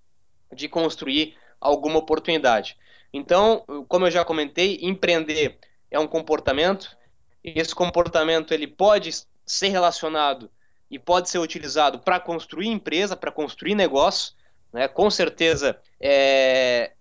de 0.51 0.67
construir 0.67 1.37
alguma 1.61 1.99
oportunidade. 1.99 2.75
Então, 3.13 3.63
como 3.87 4.07
eu 4.07 4.11
já 4.11 4.25
comentei, 4.25 4.79
empreender 4.81 5.59
é 5.91 5.99
um 5.99 6.07
comportamento. 6.07 6.97
Esse 7.43 7.75
comportamento 7.75 8.51
ele 8.51 8.65
pode 8.65 9.11
ser 9.45 9.67
relacionado 9.67 10.49
e 10.89 10.97
pode 10.97 11.29
ser 11.29 11.37
utilizado 11.37 11.99
para 11.99 12.19
construir 12.19 12.69
empresa, 12.69 13.15
para 13.15 13.31
construir 13.31 13.75
negócio, 13.75 14.33
né? 14.73 14.87
Com 14.87 15.11
certeza, 15.11 15.79
é, 16.01 16.93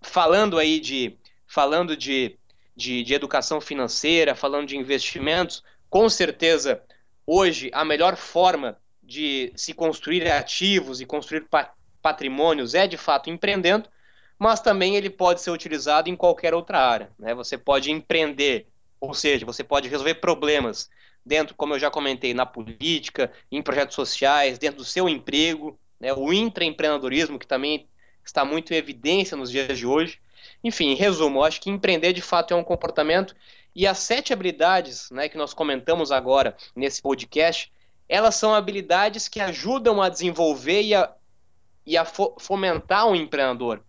falando 0.00 0.58
aí 0.58 0.80
de 0.80 1.18
falando 1.46 1.94
de, 1.94 2.38
de, 2.74 3.04
de 3.04 3.12
educação 3.12 3.60
financeira, 3.60 4.34
falando 4.34 4.68
de 4.68 4.76
investimentos, 4.78 5.62
com 5.90 6.08
certeza 6.08 6.82
hoje 7.26 7.70
a 7.72 7.84
melhor 7.84 8.16
forma 8.16 8.76
de 9.02 9.52
se 9.54 9.74
construir 9.74 10.26
ativos 10.30 11.00
e 11.00 11.06
construir 11.06 11.46
patrimônios 12.02 12.74
é 12.74 12.86
de 12.86 12.96
fato 12.96 13.30
empreendendo, 13.30 13.88
mas 14.38 14.60
também 14.60 14.96
ele 14.96 15.10
pode 15.10 15.40
ser 15.40 15.50
utilizado 15.50 16.08
em 16.08 16.16
qualquer 16.16 16.54
outra 16.54 16.78
área. 16.78 17.10
Né? 17.18 17.34
Você 17.34 17.56
pode 17.56 17.90
empreender, 17.90 18.66
ou 19.00 19.14
seja, 19.14 19.46
você 19.46 19.62
pode 19.62 19.88
resolver 19.88 20.14
problemas 20.16 20.90
dentro, 21.24 21.54
como 21.54 21.74
eu 21.74 21.78
já 21.78 21.90
comentei, 21.90 22.34
na 22.34 22.44
política, 22.44 23.32
em 23.50 23.62
projetos 23.62 23.94
sociais, 23.94 24.58
dentro 24.58 24.78
do 24.78 24.84
seu 24.84 25.08
emprego, 25.08 25.78
né? 25.98 26.12
o 26.12 26.32
intraempreendedorismo, 26.32 27.38
que 27.38 27.46
também 27.46 27.88
está 28.24 28.44
muito 28.44 28.72
em 28.72 28.76
evidência 28.76 29.36
nos 29.36 29.50
dias 29.50 29.78
de 29.78 29.86
hoje. 29.86 30.18
Enfim, 30.62 30.88
em 30.88 30.94
resumo, 30.94 31.38
eu 31.38 31.44
acho 31.44 31.60
que 31.60 31.70
empreender 31.70 32.12
de 32.12 32.22
fato 32.22 32.52
é 32.52 32.56
um 32.56 32.64
comportamento 32.64 33.34
e 33.74 33.86
as 33.86 33.98
sete 33.98 34.32
habilidades 34.32 35.10
né, 35.10 35.28
que 35.28 35.36
nós 35.36 35.52
comentamos 35.52 36.12
agora 36.12 36.56
nesse 36.76 37.02
podcast, 37.02 37.72
elas 38.08 38.36
são 38.36 38.54
habilidades 38.54 39.26
que 39.26 39.40
ajudam 39.40 40.00
a 40.00 40.08
desenvolver 40.08 40.82
e 40.82 40.94
a, 40.94 41.12
e 41.84 41.96
a 41.96 42.04
fo 42.04 42.36
fomentar 42.38 43.06
um 43.08 43.16
empreendedor. 43.16 43.82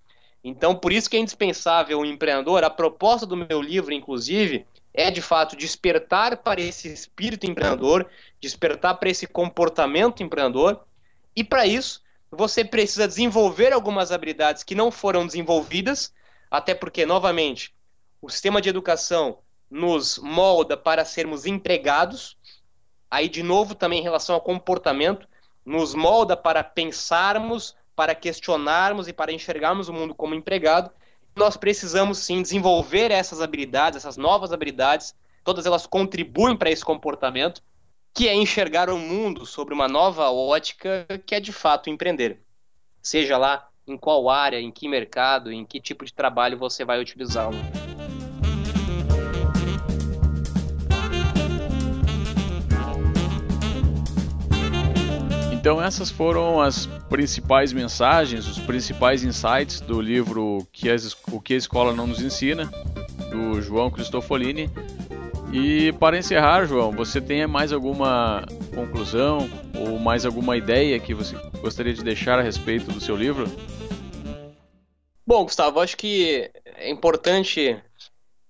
Então, 0.43 0.75
por 0.75 0.91
isso 0.91 1.09
que 1.09 1.17
é 1.17 1.19
indispensável 1.19 1.99
um 1.99 2.05
empreendedor. 2.05 2.63
A 2.63 2.69
proposta 2.69 3.25
do 3.25 3.35
meu 3.35 3.61
livro, 3.61 3.93
inclusive, 3.93 4.65
é 4.93 5.11
de 5.11 5.21
fato 5.21 5.55
despertar 5.55 6.37
para 6.37 6.61
esse 6.61 6.91
espírito 6.91 7.45
empreendedor, 7.45 8.09
despertar 8.39 8.95
para 8.95 9.09
esse 9.09 9.27
comportamento 9.27 10.23
empreendedor. 10.23 10.85
E 11.35 11.43
para 11.43 11.65
isso, 11.65 12.01
você 12.31 12.63
precisa 12.63 13.07
desenvolver 13.07 13.73
algumas 13.73 14.11
habilidades 14.11 14.63
que 14.63 14.75
não 14.75 14.91
foram 14.91 15.25
desenvolvidas, 15.25 16.13
até 16.49 16.73
porque, 16.73 17.05
novamente, 17.05 17.73
o 18.21 18.29
sistema 18.29 18.61
de 18.61 18.69
educação 18.69 19.39
nos 19.75 20.17
molda 20.17 20.77
para 20.77 21.03
sermos 21.03 21.45
empregados, 21.45 22.38
aí 23.11 23.27
de 23.27 23.43
novo 23.43 23.75
também 23.75 23.99
em 23.99 24.03
relação 24.03 24.33
ao 24.33 24.41
comportamento, 24.41 25.27
nos 25.65 25.93
molda 25.93 26.38
para 26.38 26.63
pensarmos, 26.63 27.75
para 27.93 28.15
questionarmos 28.15 29.09
e 29.09 29.13
para 29.13 29.33
enxergarmos 29.33 29.89
o 29.89 29.93
mundo 29.93 30.15
como 30.15 30.33
empregado. 30.33 30.89
Nós 31.35 31.57
precisamos 31.57 32.19
sim 32.19 32.41
desenvolver 32.41 33.11
essas 33.11 33.41
habilidades, 33.41 33.97
essas 33.97 34.15
novas 34.15 34.53
habilidades, 34.53 35.13
todas 35.43 35.65
elas 35.65 35.85
contribuem 35.85 36.55
para 36.55 36.71
esse 36.71 36.85
comportamento, 36.85 37.61
que 38.13 38.29
é 38.29 38.33
enxergar 38.33 38.89
o 38.89 38.97
mundo 38.97 39.45
sobre 39.45 39.73
uma 39.73 39.89
nova 39.89 40.31
ótica, 40.31 41.05
que 41.25 41.35
é 41.35 41.39
de 41.41 41.51
fato 41.51 41.89
empreender. 41.89 42.39
Seja 43.01 43.38
lá 43.38 43.67
em 43.85 43.97
qual 43.97 44.29
área, 44.29 44.61
em 44.61 44.71
que 44.71 44.88
mercado, 44.88 45.51
em 45.51 45.65
que 45.65 45.81
tipo 45.81 46.05
de 46.05 46.13
trabalho 46.13 46.57
você 46.57 46.85
vai 46.85 47.01
utilizá-lo. 47.01 47.57
Então 55.65 55.82
essas 55.82 56.12
foram 56.12 56.62
as 56.62 56.86
principais 57.10 57.73
mensagens, 57.73 58.47
os 58.47 58.60
principais 58.60 59.23
insights 59.23 59.82
do 59.82 59.99
livro 59.99 60.60
que 60.71 60.91
as, 60.91 61.17
O 61.32 61.41
que 61.41 61.56
a 61.56 61.58
Escola 61.58 61.91
Não 61.91 62.06
Nos 62.06 62.21
Ensina, 62.21 62.69
do 63.32 63.60
João 63.63 63.89
Cristofolini. 63.89 64.69
E 65.51 65.91
para 65.93 66.19
encerrar, 66.19 66.65
João, 66.65 66.91
você 66.91 67.19
tem 67.19 67.47
mais 67.47 67.73
alguma 67.73 68.45
conclusão 68.75 69.49
ou 69.75 69.97
mais 69.97 70.23
alguma 70.23 70.56
ideia 70.56 70.99
que 70.99 71.15
você 71.15 71.36
gostaria 71.60 71.95
de 71.95 72.04
deixar 72.04 72.38
a 72.38 72.43
respeito 72.43 72.91
do 72.91 73.01
seu 73.01 73.15
livro? 73.15 73.47
Bom, 75.25 75.45
Gustavo, 75.45 75.80
acho 75.80 75.97
que 75.97 76.47
é 76.75 76.91
importante 76.91 77.75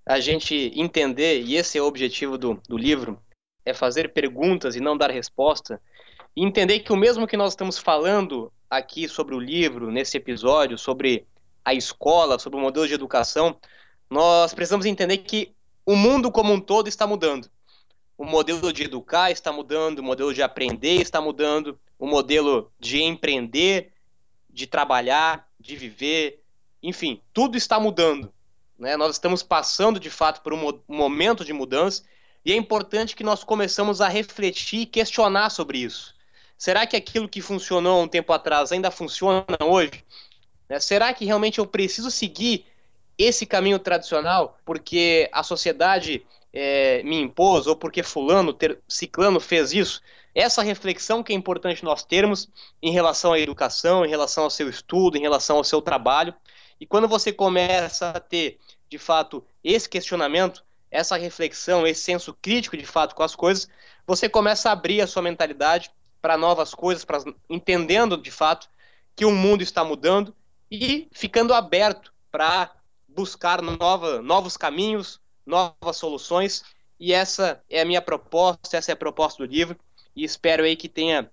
a 0.06 0.20
gente 0.20 0.70
entender, 0.76 1.44
e 1.44 1.56
esse 1.56 1.78
é 1.78 1.82
o 1.82 1.86
objetivo 1.86 2.38
do, 2.38 2.62
do 2.68 2.78
livro, 2.78 3.18
é 3.66 3.74
fazer 3.74 4.12
perguntas 4.12 4.76
e 4.76 4.82
não 4.82 4.98
dar 4.98 5.12
resposta, 5.12 5.80
e 6.36 6.44
entender 6.44 6.80
que 6.80 6.92
o 6.92 6.98
mesmo 6.98 7.28
que 7.28 7.38
nós 7.38 7.54
estamos 7.54 7.78
falando 7.78 8.52
aqui 8.70 9.08
sobre 9.08 9.34
o 9.34 9.40
livro, 9.40 9.92
nesse 9.92 10.18
episódio, 10.18 10.78
sobre 10.78 11.26
a 11.64 11.74
escola, 11.74 12.38
sobre 12.38 12.60
o 12.60 12.62
modelo 12.62 12.88
de 12.88 12.94
educação, 12.94 13.58
nós 14.10 14.54
precisamos 14.54 14.86
entender 14.86 15.20
que 15.20 15.56
o 15.86 15.96
mundo 15.96 16.32
como 16.32 16.54
um 16.54 16.60
todo 16.60 16.88
está 16.88 17.08
mudando. 17.08 17.50
O 18.18 18.26
modelo 18.26 18.72
de 18.72 18.84
educar 18.84 19.32
está 19.32 19.52
mudando, 19.52 20.00
o 20.00 20.04
modelo 20.04 20.34
de 20.34 20.42
aprender 20.42 21.02
está 21.02 21.20
mudando, 21.22 21.80
o 21.98 22.08
modelo 22.08 22.72
de 22.80 23.02
empreender, 23.02 23.94
de 24.50 24.68
trabalhar, 24.68 25.48
de 25.60 25.76
viver, 25.76 26.42
enfim, 26.82 27.22
tudo 27.34 27.58
está 27.58 27.80
mudando. 27.80 28.32
Né? 28.78 28.96
Nós 28.96 29.16
estamos 29.16 29.44
passando 29.44 30.00
de 30.00 30.10
fato 30.10 30.42
por 30.42 30.54
um 30.54 30.82
momento 30.88 31.44
de 31.44 31.52
mudança 31.52 32.04
e 32.44 32.52
é 32.52 32.56
importante 32.56 33.16
que 33.16 33.24
nós 33.24 33.44
começamos 33.44 34.02
a 34.02 34.08
refletir 34.08 34.82
e 34.82 34.86
questionar 34.86 35.50
sobre 35.50 35.80
isso. 35.80 36.15
Será 36.58 36.86
que 36.88 36.96
aquilo 36.96 37.28
que 37.28 37.42
funcionou 37.42 38.02
um 38.02 38.08
tempo 38.08 38.32
atrás 38.32 38.72
ainda 38.72 38.90
funciona 38.90 39.46
hoje? 39.62 40.04
Né? 40.70 40.80
Será 40.80 41.14
que 41.14 41.26
realmente 41.26 41.60
eu 41.60 41.68
preciso 41.68 42.10
seguir 42.10 42.66
esse 43.18 43.46
caminho 43.46 43.80
tradicional 43.80 44.58
porque 44.66 45.30
a 45.32 45.44
sociedade 45.44 46.26
é, 46.54 47.04
me 47.04 47.20
impôs 47.20 47.68
ou 47.68 47.76
porque 47.76 48.02
fulano, 48.04 48.54
ter, 48.54 48.80
ciclano 48.88 49.40
fez 49.40 49.74
isso? 49.74 50.02
Essa 50.34 50.62
reflexão 50.62 51.24
que 51.24 51.32
é 51.32 51.36
importante 51.36 51.84
nós 51.84 52.04
termos 52.04 52.50
em 52.82 52.92
relação 52.92 53.34
à 53.34 53.40
educação, 53.40 54.06
em 54.06 54.10
relação 54.10 54.44
ao 54.44 54.50
seu 54.50 54.70
estudo, 54.70 55.18
em 55.18 55.22
relação 55.22 55.58
ao 55.58 55.64
seu 55.64 55.82
trabalho. 55.82 56.34
E 56.80 56.86
quando 56.86 57.08
você 57.08 57.32
começa 57.32 58.10
a 58.10 58.20
ter, 58.20 58.60
de 58.90 58.98
fato, 58.98 59.46
esse 59.64 59.88
questionamento, 59.88 60.64
essa 60.92 61.16
reflexão, 61.16 61.88
esse 61.88 62.02
senso 62.02 62.34
crítico, 62.42 62.76
de 62.76 62.86
fato, 62.86 63.16
com 63.16 63.24
as 63.24 63.34
coisas, 63.34 63.70
você 64.06 64.28
começa 64.28 64.70
a 64.70 64.74
abrir 64.74 65.02
a 65.02 65.08
sua 65.08 65.22
mentalidade 65.22 65.90
para 66.26 66.40
novas 66.40 66.74
coisas, 66.74 67.06
para 67.06 67.24
entendendo 67.48 68.18
de 68.18 68.32
fato 68.32 68.68
que 69.16 69.26
o 69.26 69.32
mundo 69.32 69.62
está 69.62 69.84
mudando 69.84 70.36
e 70.72 71.08
ficando 71.12 71.54
aberto 71.54 72.12
para 72.32 72.74
buscar 73.08 73.62
nova, 73.62 74.24
novos 74.24 74.58
caminhos, 74.58 75.22
novas 75.46 75.98
soluções. 75.98 76.64
E 77.00 77.14
essa 77.14 77.64
é 77.70 77.80
a 77.80 77.86
minha 77.86 78.02
proposta, 78.02 78.76
essa 78.76 78.92
é 78.92 78.94
a 78.94 78.98
proposta 78.98 79.46
do 79.46 79.52
livro. 79.54 79.78
E 80.16 80.24
espero 80.24 80.64
aí 80.64 80.76
que 80.76 80.90
tenha 80.90 81.30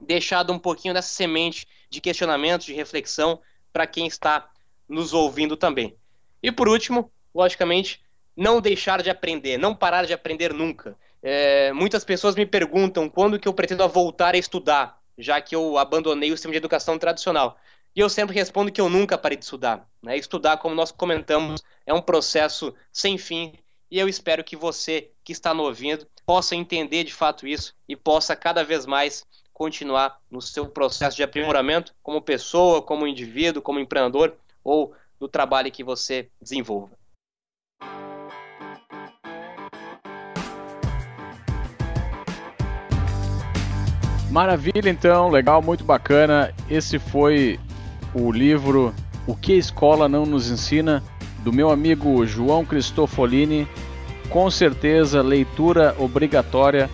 deixado 0.00 0.50
um 0.50 0.58
pouquinho 0.58 0.94
dessa 0.94 1.12
semente 1.12 1.68
de 1.90 2.00
questionamento, 2.00 2.64
de 2.64 2.72
reflexão 2.72 3.38
para 3.70 3.86
quem 3.86 4.06
está 4.06 4.50
nos 4.88 5.12
ouvindo 5.12 5.58
também. 5.58 5.94
E 6.42 6.50
por 6.50 6.70
último, 6.70 7.12
logicamente, 7.34 8.00
não 8.34 8.62
deixar 8.62 9.02
de 9.02 9.10
aprender, 9.10 9.58
não 9.58 9.74
parar 9.74 10.06
de 10.06 10.14
aprender 10.14 10.54
nunca. 10.54 10.96
É, 11.22 11.72
muitas 11.72 12.04
pessoas 12.04 12.34
me 12.34 12.44
perguntam 12.44 13.08
quando 13.08 13.38
que 13.38 13.46
eu 13.46 13.54
pretendo 13.54 13.88
voltar 13.88 14.34
a 14.34 14.38
estudar, 14.38 15.00
já 15.16 15.40
que 15.40 15.54
eu 15.54 15.78
abandonei 15.78 16.32
o 16.32 16.36
sistema 16.36 16.52
de 16.52 16.58
educação 16.58 16.98
tradicional. 16.98 17.56
E 17.94 18.00
eu 18.00 18.08
sempre 18.08 18.34
respondo 18.34 18.72
que 18.72 18.80
eu 18.80 18.88
nunca 18.88 19.16
parei 19.16 19.38
de 19.38 19.44
estudar. 19.44 19.86
Né? 20.02 20.16
Estudar, 20.16 20.56
como 20.56 20.74
nós 20.74 20.90
comentamos, 20.90 21.62
é 21.86 21.94
um 21.94 22.00
processo 22.00 22.74
sem 22.90 23.16
fim. 23.18 23.52
E 23.90 23.98
eu 23.98 24.08
espero 24.08 24.42
que 24.42 24.56
você 24.56 25.10
que 25.22 25.32
está 25.32 25.54
nos 25.54 25.66
ouvindo 25.66 26.06
possa 26.26 26.56
entender 26.56 27.04
de 27.04 27.12
fato 27.12 27.46
isso 27.46 27.74
e 27.86 27.94
possa 27.94 28.34
cada 28.34 28.64
vez 28.64 28.86
mais 28.86 29.24
continuar 29.52 30.18
no 30.30 30.40
seu 30.40 30.66
processo 30.66 31.16
de 31.16 31.22
aprimoramento 31.22 31.94
como 32.02 32.22
pessoa, 32.22 32.80
como 32.80 33.06
indivíduo, 33.06 33.62
como 33.62 33.78
empreendedor 33.78 34.34
ou 34.64 34.94
no 35.20 35.28
trabalho 35.28 35.70
que 35.70 35.84
você 35.84 36.28
desenvolva. 36.40 36.96
Maravilha, 44.32 44.88
então, 44.88 45.28
legal, 45.28 45.60
muito 45.60 45.84
bacana. 45.84 46.54
Esse 46.70 46.98
foi 46.98 47.60
o 48.14 48.32
livro 48.32 48.94
O 49.26 49.36
que 49.36 49.52
a 49.52 49.56
Escola 49.56 50.08
Não 50.08 50.24
Nos 50.24 50.50
Ensina, 50.50 51.02
do 51.44 51.52
meu 51.52 51.70
amigo 51.70 52.24
João 52.24 52.64
Cristofolini. 52.64 53.68
Com 54.30 54.50
certeza, 54.50 55.20
leitura 55.20 55.94
obrigatória 55.98 56.88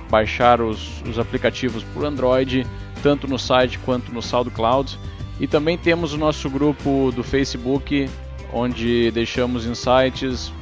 baixar 0.09 0.61
os, 0.61 1.03
os 1.03 1.19
aplicativos 1.19 1.83
por 1.83 2.05
Android, 2.05 2.65
tanto 3.03 3.27
no 3.27 3.41
site 3.41 3.77
quanto 3.81 4.13
no 4.13 4.23
SoundCloud. 4.23 4.97
E 5.41 5.49
também 5.49 5.77
temos 5.77 6.13
o 6.13 6.19
nosso 6.19 6.49
grupo 6.49 7.11
do 7.13 7.25
Facebook, 7.25 8.09
onde 8.53 9.11
deixamos 9.11 9.67
insights, 9.67 10.53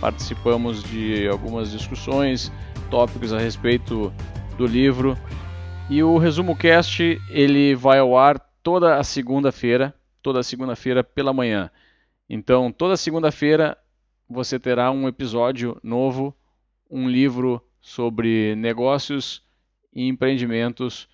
participamos 0.00 0.82
de 0.84 1.26
algumas 1.28 1.70
discussões, 1.70 2.52
tópicos 2.90 3.32
a 3.32 3.38
respeito 3.38 4.12
do 4.56 4.66
livro. 4.66 5.16
E 5.88 6.02
o 6.02 6.18
Resumo 6.18 6.54
Cast, 6.54 7.18
ele 7.30 7.74
vai 7.74 7.98
ao 7.98 8.18
ar 8.18 8.38
toda 8.62 8.96
a 8.96 9.02
segunda-feira, 9.02 9.94
toda 10.22 10.42
segunda-feira 10.42 11.02
pela 11.02 11.32
manhã. 11.32 11.70
Então, 12.28 12.70
toda 12.70 12.96
segunda-feira 12.96 13.78
você 14.28 14.58
terá 14.58 14.90
um 14.90 15.08
episódio 15.08 15.78
novo, 15.82 16.36
um 16.90 17.08
livro 17.08 17.62
sobre 17.80 18.54
negócios 18.56 19.42
e 19.94 20.06
empreendimentos 20.06 21.08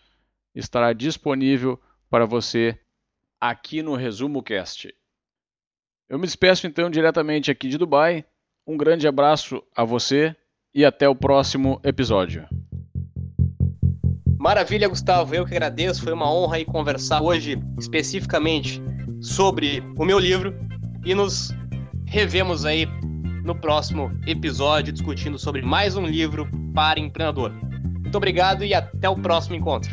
estará 0.52 0.92
disponível 0.92 1.80
para 2.10 2.26
você 2.26 2.78
aqui 3.50 3.82
no 3.82 3.94
Resumo 3.94 4.42
Cast. 4.42 4.94
Eu 6.08 6.18
me 6.18 6.24
despeço 6.24 6.66
então 6.66 6.88
diretamente 6.88 7.50
aqui 7.50 7.68
de 7.68 7.76
Dubai. 7.76 8.24
Um 8.66 8.74
grande 8.74 9.06
abraço 9.06 9.62
a 9.76 9.84
você 9.84 10.34
e 10.74 10.82
até 10.82 11.06
o 11.06 11.14
próximo 11.14 11.78
episódio. 11.84 12.48
Maravilha, 14.38 14.88
Gustavo. 14.88 15.34
Eu 15.34 15.44
que 15.44 15.52
agradeço. 15.52 16.02
Foi 16.02 16.14
uma 16.14 16.32
honra 16.32 16.56
aí 16.56 16.64
conversar 16.64 17.20
hoje 17.20 17.58
especificamente 17.78 18.82
sobre 19.20 19.82
o 19.98 20.06
meu 20.06 20.18
livro 20.18 20.54
e 21.04 21.14
nos 21.14 21.50
revemos 22.06 22.64
aí 22.64 22.86
no 23.44 23.54
próximo 23.54 24.10
episódio 24.26 24.90
discutindo 24.90 25.38
sobre 25.38 25.60
mais 25.60 25.96
um 25.96 26.06
livro 26.06 26.48
para 26.74 26.98
empreendedor. 26.98 27.52
Muito 27.52 28.16
obrigado 28.16 28.64
e 28.64 28.72
até 28.72 29.06
o 29.06 29.20
próximo 29.20 29.54
encontro. 29.54 29.92